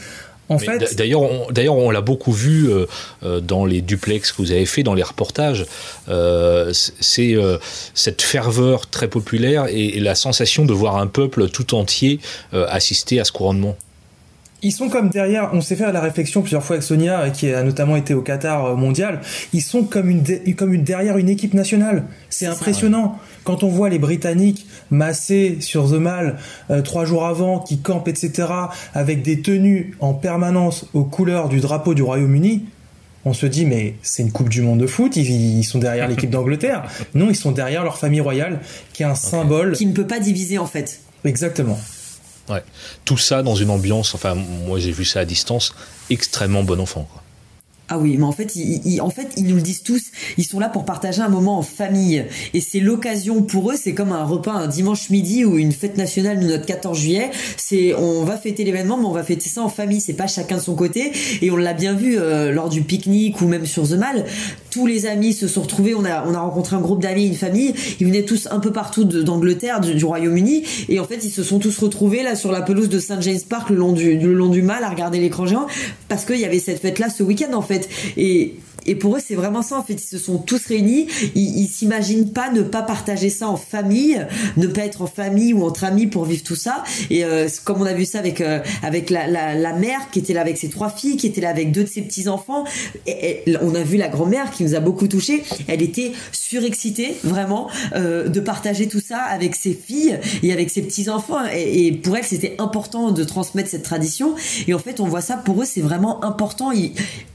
En 0.48 0.58
fait, 0.58 0.94
d'ailleurs, 0.96 1.22
on, 1.22 1.50
d'ailleurs, 1.50 1.76
on 1.76 1.90
l'a 1.90 2.02
beaucoup 2.02 2.32
vu 2.32 2.70
euh, 2.70 2.86
euh, 3.24 3.40
dans 3.40 3.64
les 3.64 3.80
duplex 3.80 4.30
que 4.32 4.36
vous 4.38 4.52
avez 4.52 4.66
fait, 4.66 4.82
dans 4.82 4.94
les 4.94 5.02
reportages. 5.02 5.66
Euh, 6.08 6.72
c'est 6.72 7.34
euh, 7.34 7.58
cette 7.94 8.22
ferveur 8.22 8.88
très 8.88 9.08
populaire 9.08 9.66
et, 9.68 9.96
et, 9.96 10.00
la 10.00 10.14
sensation 10.14 10.66
de 10.66 10.72
voir 10.72 10.98
un 10.98 11.06
peuple 11.06 11.48
tout 11.48 11.74
entier 11.74 12.20
assister 12.52 13.18
à 13.18 13.24
ce 13.24 13.32
couronnement 13.32 13.76
ils 14.62 14.72
sont 14.72 14.88
comme 14.88 15.08
derrière, 15.08 15.50
on 15.52 15.60
s'est 15.60 15.74
fait 15.74 15.90
la 15.90 16.00
réflexion 16.00 16.40
plusieurs 16.40 16.62
fois 16.62 16.76
avec 16.76 16.84
Sonia, 16.84 17.30
qui 17.30 17.52
a 17.52 17.62
notamment 17.64 17.96
été 17.96 18.14
au 18.14 18.22
Qatar 18.22 18.76
mondial, 18.76 19.20
ils 19.52 19.60
sont 19.60 19.82
comme 19.82 20.08
une, 20.08 20.22
comme 20.56 20.72
une 20.72 20.84
derrière 20.84 21.18
une 21.18 21.28
équipe 21.28 21.52
nationale. 21.52 22.04
C'est 22.30 22.46
impressionnant. 22.46 23.02
Ça, 23.02 23.08
ouais. 23.08 23.40
Quand 23.44 23.64
on 23.64 23.68
voit 23.68 23.88
les 23.88 23.98
Britanniques 23.98 24.66
massés 24.90 25.56
sur 25.60 25.90
The 25.90 25.94
Mall 25.94 26.36
euh, 26.70 26.80
trois 26.80 27.04
jours 27.04 27.26
avant, 27.26 27.58
qui 27.58 27.78
campent, 27.78 28.06
etc., 28.06 28.48
avec 28.94 29.22
des 29.22 29.42
tenues 29.42 29.96
en 29.98 30.14
permanence 30.14 30.86
aux 30.94 31.04
couleurs 31.04 31.48
du 31.48 31.58
drapeau 31.58 31.94
du 31.94 32.02
Royaume-Uni, 32.02 32.64
on 33.24 33.32
se 33.32 33.46
dit 33.46 33.64
mais 33.64 33.94
c'est 34.02 34.22
une 34.22 34.32
Coupe 34.32 34.48
du 34.48 34.62
Monde 34.62 34.80
de 34.80 34.86
foot, 34.86 35.16
ils, 35.16 35.58
ils 35.58 35.64
sont 35.64 35.78
derrière 35.80 36.06
l'équipe 36.06 36.30
d'Angleterre. 36.30 36.84
Non, 37.14 37.30
ils 37.30 37.36
sont 37.36 37.52
derrière 37.52 37.82
leur 37.82 37.98
famille 37.98 38.20
royale, 38.20 38.60
qui 38.92 39.02
est 39.02 39.06
un 39.06 39.10
okay. 39.10 39.20
symbole. 39.20 39.72
Qui 39.72 39.86
ne 39.86 39.92
peut 39.92 40.06
pas 40.06 40.20
diviser 40.20 40.58
en 40.58 40.66
fait. 40.66 41.00
Exactement. 41.24 41.78
Ouais. 42.48 42.62
Tout 43.04 43.18
ça 43.18 43.42
dans 43.42 43.54
une 43.54 43.70
ambiance, 43.70 44.14
enfin, 44.14 44.34
moi 44.34 44.78
j'ai 44.78 44.92
vu 44.92 45.04
ça 45.04 45.20
à 45.20 45.24
distance, 45.24 45.74
extrêmement 46.10 46.62
bon 46.62 46.80
enfant. 46.80 47.08
Ah 47.94 47.98
oui, 47.98 48.16
mais 48.16 48.24
en 48.24 48.32
fait, 48.32 48.56
ils, 48.56 48.80
ils, 48.86 49.02
en 49.02 49.10
fait, 49.10 49.28
ils 49.36 49.46
nous 49.46 49.56
le 49.56 49.60
disent 49.60 49.82
tous. 49.82 50.12
Ils 50.38 50.44
sont 50.44 50.58
là 50.58 50.70
pour 50.70 50.86
partager 50.86 51.20
un 51.20 51.28
moment 51.28 51.58
en 51.58 51.62
famille, 51.62 52.24
et 52.54 52.60
c'est 52.62 52.80
l'occasion 52.80 53.42
pour 53.42 53.70
eux. 53.70 53.74
C'est 53.76 53.92
comme 53.92 54.12
un 54.12 54.24
repas 54.24 54.52
un 54.52 54.66
dimanche 54.66 55.10
midi 55.10 55.44
ou 55.44 55.58
une 55.58 55.72
fête 55.72 55.98
nationale 55.98 56.40
de 56.40 56.46
notre 56.46 56.64
14 56.64 56.98
juillet. 56.98 57.30
C'est, 57.58 57.92
on 57.92 58.24
va 58.24 58.38
fêter 58.38 58.64
l'événement, 58.64 58.96
mais 58.96 59.04
on 59.04 59.12
va 59.12 59.22
fêter 59.22 59.50
ça 59.50 59.60
en 59.60 59.68
famille. 59.68 60.00
C'est 60.00 60.14
pas 60.14 60.26
chacun 60.26 60.56
de 60.56 60.62
son 60.62 60.74
côté. 60.74 61.12
Et 61.42 61.50
on 61.50 61.56
l'a 61.56 61.74
bien 61.74 61.92
vu 61.92 62.18
euh, 62.18 62.50
lors 62.50 62.70
du 62.70 62.80
pique-nique 62.80 63.42
ou 63.42 63.46
même 63.46 63.66
sur 63.66 63.86
The 63.86 63.92
Mall. 63.92 64.24
Tous 64.72 64.86
les 64.86 65.04
amis 65.04 65.34
se 65.34 65.48
sont 65.48 65.60
retrouvés. 65.60 65.94
On 65.94 66.06
a, 66.06 66.24
on 66.26 66.32
a 66.32 66.40
rencontré 66.40 66.76
un 66.76 66.80
groupe 66.80 67.02
d'amis, 67.02 67.26
une 67.26 67.34
famille. 67.34 67.74
Ils 68.00 68.06
venaient 68.06 68.24
tous 68.24 68.48
un 68.50 68.58
peu 68.58 68.72
partout 68.72 69.04
d'Angleterre, 69.04 69.80
du, 69.80 70.02
Royaume-Uni, 70.02 70.64
et 70.88 70.98
en 70.98 71.04
fait, 71.04 71.24
ils 71.24 71.30
se 71.30 71.42
sont 71.42 71.58
tous 71.58 71.78
retrouvés 71.78 72.22
là 72.22 72.36
sur 72.36 72.50
la 72.50 72.62
pelouse 72.62 72.88
de 72.88 72.98
St 72.98 73.20
James 73.20 73.40
Park 73.46 73.68
le 73.68 73.76
long 73.76 73.92
du, 73.92 74.18
le 74.18 74.70
à 74.70 74.88
regarder 74.88 75.20
l'écran 75.20 75.44
géant 75.44 75.66
parce 76.08 76.24
qu'il 76.24 76.38
y 76.38 76.46
avait 76.46 76.58
cette 76.58 76.80
fête 76.80 76.98
là 76.98 77.10
ce 77.10 77.22
week-end 77.22 77.52
en 77.52 77.60
fait. 77.60 77.88
Et, 78.16 78.54
et 78.86 78.94
pour 78.94 79.16
eux, 79.16 79.20
c'est 79.24 79.34
vraiment 79.34 79.62
ça. 79.62 79.78
En 79.78 79.82
fait, 79.82 79.94
ils 79.94 80.00
se 80.00 80.18
sont 80.18 80.38
tous 80.38 80.66
réunis. 80.66 81.06
Ils, 81.34 81.66
s'imaginent 81.66 82.32
pas 82.32 82.50
ne 82.50 82.62
pas 82.62 82.82
partager 82.82 83.30
ça 83.30 83.48
en 83.48 83.56
famille, 83.56 84.24
ne 84.56 84.66
pas 84.66 84.82
être 84.82 85.02
en 85.02 85.06
famille 85.06 85.52
ou 85.52 85.64
entre 85.64 85.84
amis 85.84 86.06
pour 86.06 86.24
vivre 86.24 86.42
tout 86.42 86.56
ça. 86.56 86.84
Et 87.10 87.24
euh, 87.24 87.48
comme 87.64 87.80
on 87.80 87.86
a 87.86 87.94
vu 87.94 88.04
ça 88.04 88.18
avec 88.18 88.40
euh, 88.40 88.60
avec 88.82 89.10
la, 89.10 89.26
la, 89.26 89.72
mère 89.72 90.10
qui 90.10 90.18
était 90.18 90.34
là 90.34 90.42
avec 90.42 90.58
ses 90.58 90.68
trois 90.68 90.90
filles, 90.90 91.16
qui 91.16 91.26
était 91.26 91.40
là 91.40 91.48
avec 91.48 91.72
deux 91.72 91.84
de 91.84 91.88
ses 91.88 92.02
petits 92.02 92.28
enfants. 92.28 92.64
Et, 93.06 93.42
et 93.46 93.56
on 93.62 93.74
a 93.74 93.82
vu 93.82 93.96
la 93.96 94.08
grand-mère 94.08 94.50
qui 94.50 94.64
nous 94.64 94.74
a 94.74 94.80
beaucoup 94.80 95.08
touché. 95.08 95.42
Elle 95.68 95.82
était 95.82 96.12
surexcitée 96.32 97.16
vraiment 97.24 97.68
euh, 97.94 98.28
de 98.28 98.40
partager 98.40 98.88
tout 98.88 99.00
ça 99.00 99.18
avec 99.18 99.54
ses 99.54 99.72
filles 99.72 100.18
et 100.42 100.52
avec 100.52 100.70
ses 100.70 100.82
petits 100.82 101.08
enfants. 101.08 101.38
Et, 101.54 101.92
pour 101.92 102.16
elle, 102.16 102.24
c'était 102.24 102.56
important 102.58 103.10
de 103.10 103.24
transmettre 103.24 103.70
cette 103.70 103.82
tradition. 103.82 104.34
Et 104.66 104.74
en 104.74 104.78
fait, 104.78 105.00
on 105.00 105.06
voit 105.06 105.20
ça 105.20 105.36
pour 105.36 105.62
eux, 105.62 105.64
c'est 105.64 105.80
vraiment 105.80 106.24
important. 106.24 106.72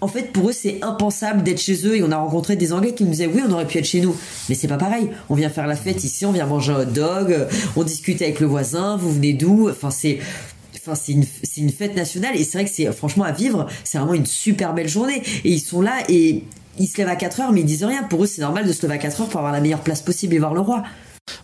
En 0.01 0.07
fait, 0.07 0.31
pour 0.31 0.49
eux, 0.49 0.53
c'est 0.53 0.79
impensable 0.81 1.36
d'être 1.43 1.59
chez 1.61 1.85
eux 1.85 1.95
et 1.97 2.03
on 2.03 2.11
a 2.11 2.17
rencontré 2.17 2.55
des 2.55 2.73
Anglais 2.73 2.93
qui 2.93 3.03
nous 3.03 3.11
disaient 3.11 3.27
oui 3.27 3.41
on 3.47 3.51
aurait 3.51 3.65
pu 3.65 3.77
être 3.77 3.85
chez 3.85 4.01
nous. 4.01 4.15
Mais 4.49 4.55
c'est 4.55 4.67
pas 4.67 4.77
pareil. 4.77 5.09
On 5.29 5.35
vient 5.35 5.49
faire 5.49 5.67
la 5.67 5.75
fête 5.75 6.03
ici 6.03 6.25
on 6.25 6.31
vient 6.31 6.45
manger 6.45 6.73
un 6.73 6.81
hot 6.81 6.85
dog 6.85 7.47
on 7.75 7.83
discute 7.83 8.21
avec 8.21 8.39
le 8.39 8.47
voisin 8.47 8.97
vous 8.97 9.11
venez 9.11 9.33
d'où? 9.33 9.69
Enfin 9.69 9.91
c'est 9.91 10.19
Enfin, 10.89 10.95
c'est 10.95 11.11
une, 11.11 11.25
une 11.57 11.69
fête 11.69 11.97
nationale 11.97 12.37
et 12.37 12.45
c'est 12.45 12.59
vrai 12.59 12.65
que 12.65 12.71
c'est 12.73 12.89
franchement 12.93 13.25
à 13.25 13.33
vivre 13.33 13.67
c'est 13.83 13.97
vraiment 13.97 14.13
une 14.13 14.25
super 14.25 14.73
belle 14.73 14.87
journée. 14.87 15.21
Et 15.43 15.51
ils 15.51 15.59
sont 15.59 15.81
là 15.81 15.97
et 16.07 16.43
ils 16.79 16.87
se 16.87 16.97
lèvent 16.97 17.09
à 17.09 17.17
4 17.17 17.41
heures 17.41 17.51
mais 17.51 17.59
ils 17.61 17.65
disent 17.65 17.83
rien. 17.83 18.03
Pour 18.03 18.23
eux 18.23 18.27
c'est 18.27 18.41
normal 18.41 18.65
de 18.65 18.71
se 18.71 18.83
lever 18.85 18.95
à 18.95 18.97
4 18.97 19.21
heures 19.21 19.27
pour 19.27 19.39
avoir 19.39 19.51
la 19.51 19.59
meilleure 19.59 19.81
place 19.81 20.01
possible 20.01 20.33
et 20.35 20.39
voir 20.39 20.53
le 20.53 20.61
roi. 20.61 20.83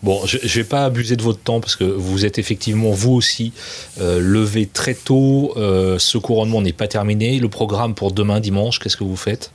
Bon, 0.02 0.20
je 0.26 0.60
vais 0.60 0.66
pas 0.66 0.86
abuser 0.86 1.16
de 1.16 1.24
votre 1.24 1.40
temps 1.40 1.60
parce 1.60 1.76
que 1.76 1.84
vous 1.84 2.26
êtes 2.26 2.38
effectivement 2.38 2.92
vous 2.92 3.12
aussi 3.14 3.54
euh, 4.02 4.20
levé 4.20 4.66
très 4.66 4.94
tôt. 4.96 5.54
Euh, 5.56 5.98
ce 5.98 6.18
couronnement 6.18 6.62
n'est 6.62 6.74
pas 6.74 6.88
terminé. 6.88 7.40
Le 7.40 7.50
programme 7.50 7.94
pour 7.94 8.12
demain 8.12 8.40
dimanche, 8.40 8.80
qu'est-ce 8.80 8.98
que 8.98 9.04
vous 9.04 9.16
faites? 9.16 9.52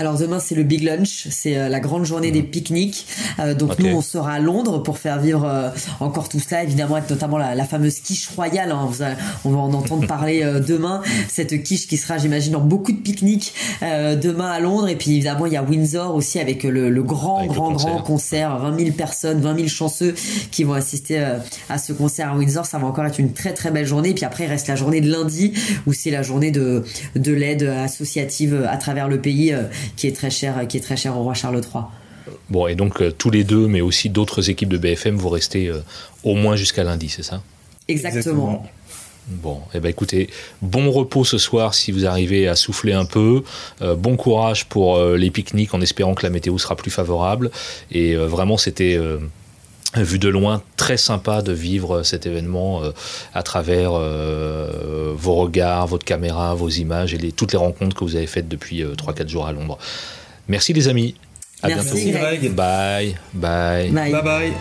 Alors 0.00 0.16
demain 0.16 0.40
c'est 0.40 0.54
le 0.54 0.62
big 0.62 0.82
lunch, 0.82 1.28
c'est 1.30 1.58
euh, 1.58 1.68
la 1.68 1.78
grande 1.78 2.04
journée 2.06 2.30
mmh. 2.30 2.32
des 2.32 2.42
pique-niques. 2.42 3.06
Euh, 3.38 3.54
donc 3.54 3.72
okay. 3.72 3.82
nous 3.82 3.98
on 3.98 4.00
sera 4.00 4.32
à 4.32 4.38
Londres 4.38 4.82
pour 4.82 4.96
faire 4.96 5.20
vivre 5.20 5.44
euh, 5.44 5.68
encore 6.00 6.30
tout 6.30 6.40
cela, 6.40 6.62
évidemment 6.62 6.94
avec 6.94 7.10
notamment 7.10 7.36
la, 7.36 7.54
la 7.54 7.64
fameuse 7.66 8.00
quiche 8.00 8.28
royale. 8.28 8.72
Hein. 8.72 8.88
Vous, 8.90 9.04
on 9.44 9.50
va 9.50 9.58
en 9.58 9.74
entendre 9.74 10.06
parler 10.08 10.42
euh, 10.42 10.58
demain. 10.58 11.02
Cette 11.28 11.62
quiche 11.62 11.86
qui 11.86 11.98
sera, 11.98 12.16
j'imagine, 12.16 12.52
dans 12.52 12.60
beaucoup 12.60 12.92
de 12.92 12.96
pique-niques 12.96 13.52
euh, 13.82 14.16
demain 14.16 14.50
à 14.50 14.58
Londres. 14.60 14.88
Et 14.88 14.96
puis 14.96 15.12
évidemment 15.12 15.44
il 15.44 15.52
y 15.52 15.56
a 15.58 15.62
Windsor 15.62 16.14
aussi 16.14 16.40
avec 16.40 16.62
le, 16.62 16.88
le 16.88 17.02
grand 17.02 17.40
avec 17.40 17.50
grand 17.50 17.68
le 17.68 17.74
concert. 17.74 17.90
grand 17.90 18.02
concert, 18.02 18.58
20 18.58 18.78
000 18.78 18.90
personnes, 18.92 19.40
20 19.42 19.56
000 19.56 19.68
chanceux 19.68 20.14
qui 20.50 20.64
vont 20.64 20.72
assister 20.72 21.22
à 21.68 21.76
ce 21.76 21.92
concert 21.92 22.32
à 22.32 22.36
Windsor. 22.36 22.64
Ça 22.64 22.78
va 22.78 22.86
encore 22.86 23.04
être 23.04 23.20
une 23.20 23.34
très 23.34 23.52
très 23.52 23.70
belle 23.70 23.86
journée. 23.86 24.10
Et 24.10 24.14
puis 24.14 24.24
après 24.24 24.44
il 24.44 24.48
reste 24.48 24.68
la 24.68 24.76
journée 24.76 25.02
de 25.02 25.10
lundi 25.12 25.52
où 25.86 25.92
c'est 25.92 26.10
la 26.10 26.22
journée 26.22 26.50
de 26.50 26.84
de 27.16 27.32
l'aide 27.32 27.64
associative 27.64 28.66
à 28.66 28.78
travers 28.78 29.08
le 29.08 29.20
pays 29.20 29.54
qui 29.96 30.06
est 30.06 30.12
très 30.12 30.30
cher, 30.30 30.66
qui 30.68 30.76
est 30.76 30.80
très 30.80 30.96
cher 30.96 31.16
au 31.16 31.22
roi 31.22 31.34
Charles 31.34 31.60
III. 31.62 31.84
Bon, 32.48 32.66
et 32.66 32.74
donc 32.74 33.00
euh, 33.00 33.10
tous 33.10 33.30
les 33.30 33.44
deux, 33.44 33.66
mais 33.66 33.80
aussi 33.80 34.08
d'autres 34.08 34.50
équipes 34.50 34.68
de 34.68 34.78
BFM, 34.78 35.16
vous 35.16 35.28
restez 35.28 35.68
euh, 35.68 35.80
au 36.22 36.34
moins 36.34 36.56
jusqu'à 36.56 36.84
lundi, 36.84 37.08
c'est 37.08 37.22
ça? 37.22 37.42
Exactement. 37.88 38.18
Exactement. 38.18 38.70
Bon, 39.30 39.60
eh 39.74 39.80
ben 39.80 39.88
écoutez, 39.88 40.28
bon 40.60 40.90
repos 40.90 41.24
ce 41.24 41.38
soir 41.38 41.74
si 41.74 41.92
vous 41.92 42.04
arrivez 42.04 42.48
à 42.48 42.56
souffler 42.56 42.92
un 42.92 43.04
peu. 43.04 43.44
Euh, 43.80 43.94
bon 43.94 44.16
courage 44.16 44.66
pour 44.66 44.96
euh, 44.96 45.16
les 45.16 45.30
pique-niques 45.30 45.72
en 45.72 45.80
espérant 45.80 46.14
que 46.14 46.24
la 46.24 46.30
météo 46.30 46.58
sera 46.58 46.74
plus 46.74 46.90
favorable. 46.90 47.50
Et 47.92 48.16
euh, 48.16 48.26
vraiment, 48.26 48.56
c'était 48.56 48.98
vu 49.96 50.18
de 50.18 50.28
loin 50.28 50.62
très 50.76 50.96
sympa 50.96 51.42
de 51.42 51.52
vivre 51.52 52.02
cet 52.02 52.26
événement 52.26 52.82
euh, 52.82 52.90
à 53.34 53.42
travers 53.42 53.92
euh, 53.94 55.12
vos 55.16 55.34
regards, 55.34 55.86
votre 55.86 56.04
caméra, 56.04 56.54
vos 56.54 56.68
images 56.68 57.14
et 57.14 57.18
les, 57.18 57.32
toutes 57.32 57.52
les 57.52 57.58
rencontres 57.58 57.96
que 57.96 58.04
vous 58.04 58.16
avez 58.16 58.26
faites 58.26 58.48
depuis 58.48 58.82
euh, 58.82 58.94
3-4 58.94 59.28
jours 59.28 59.46
à 59.46 59.52
Londres. 59.52 59.78
Merci 60.48 60.72
les 60.72 60.88
amis. 60.88 61.14
À 61.62 61.68
Merci 61.68 62.04
bientôt. 62.10 62.18
Greg. 62.18 62.54
Bye. 62.54 63.16
Bye. 63.34 63.90
Bye 63.90 64.12
bye. 64.12 64.22
bye. 64.22 64.52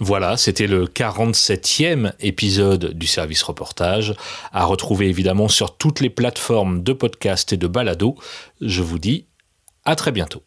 Voilà, 0.00 0.36
c'était 0.36 0.66
le 0.66 0.86
47e 0.86 2.12
épisode 2.20 2.92
du 2.94 3.06
service 3.06 3.42
reportage, 3.42 4.14
à 4.52 4.64
retrouver 4.64 5.08
évidemment 5.08 5.48
sur 5.48 5.76
toutes 5.76 6.00
les 6.00 6.10
plateformes 6.10 6.82
de 6.82 6.92
podcast 6.92 7.52
et 7.52 7.56
de 7.56 7.66
balado. 7.66 8.14
Je 8.60 8.82
vous 8.82 8.98
dis 8.98 9.26
à 9.84 9.96
très 9.96 10.12
bientôt. 10.12 10.42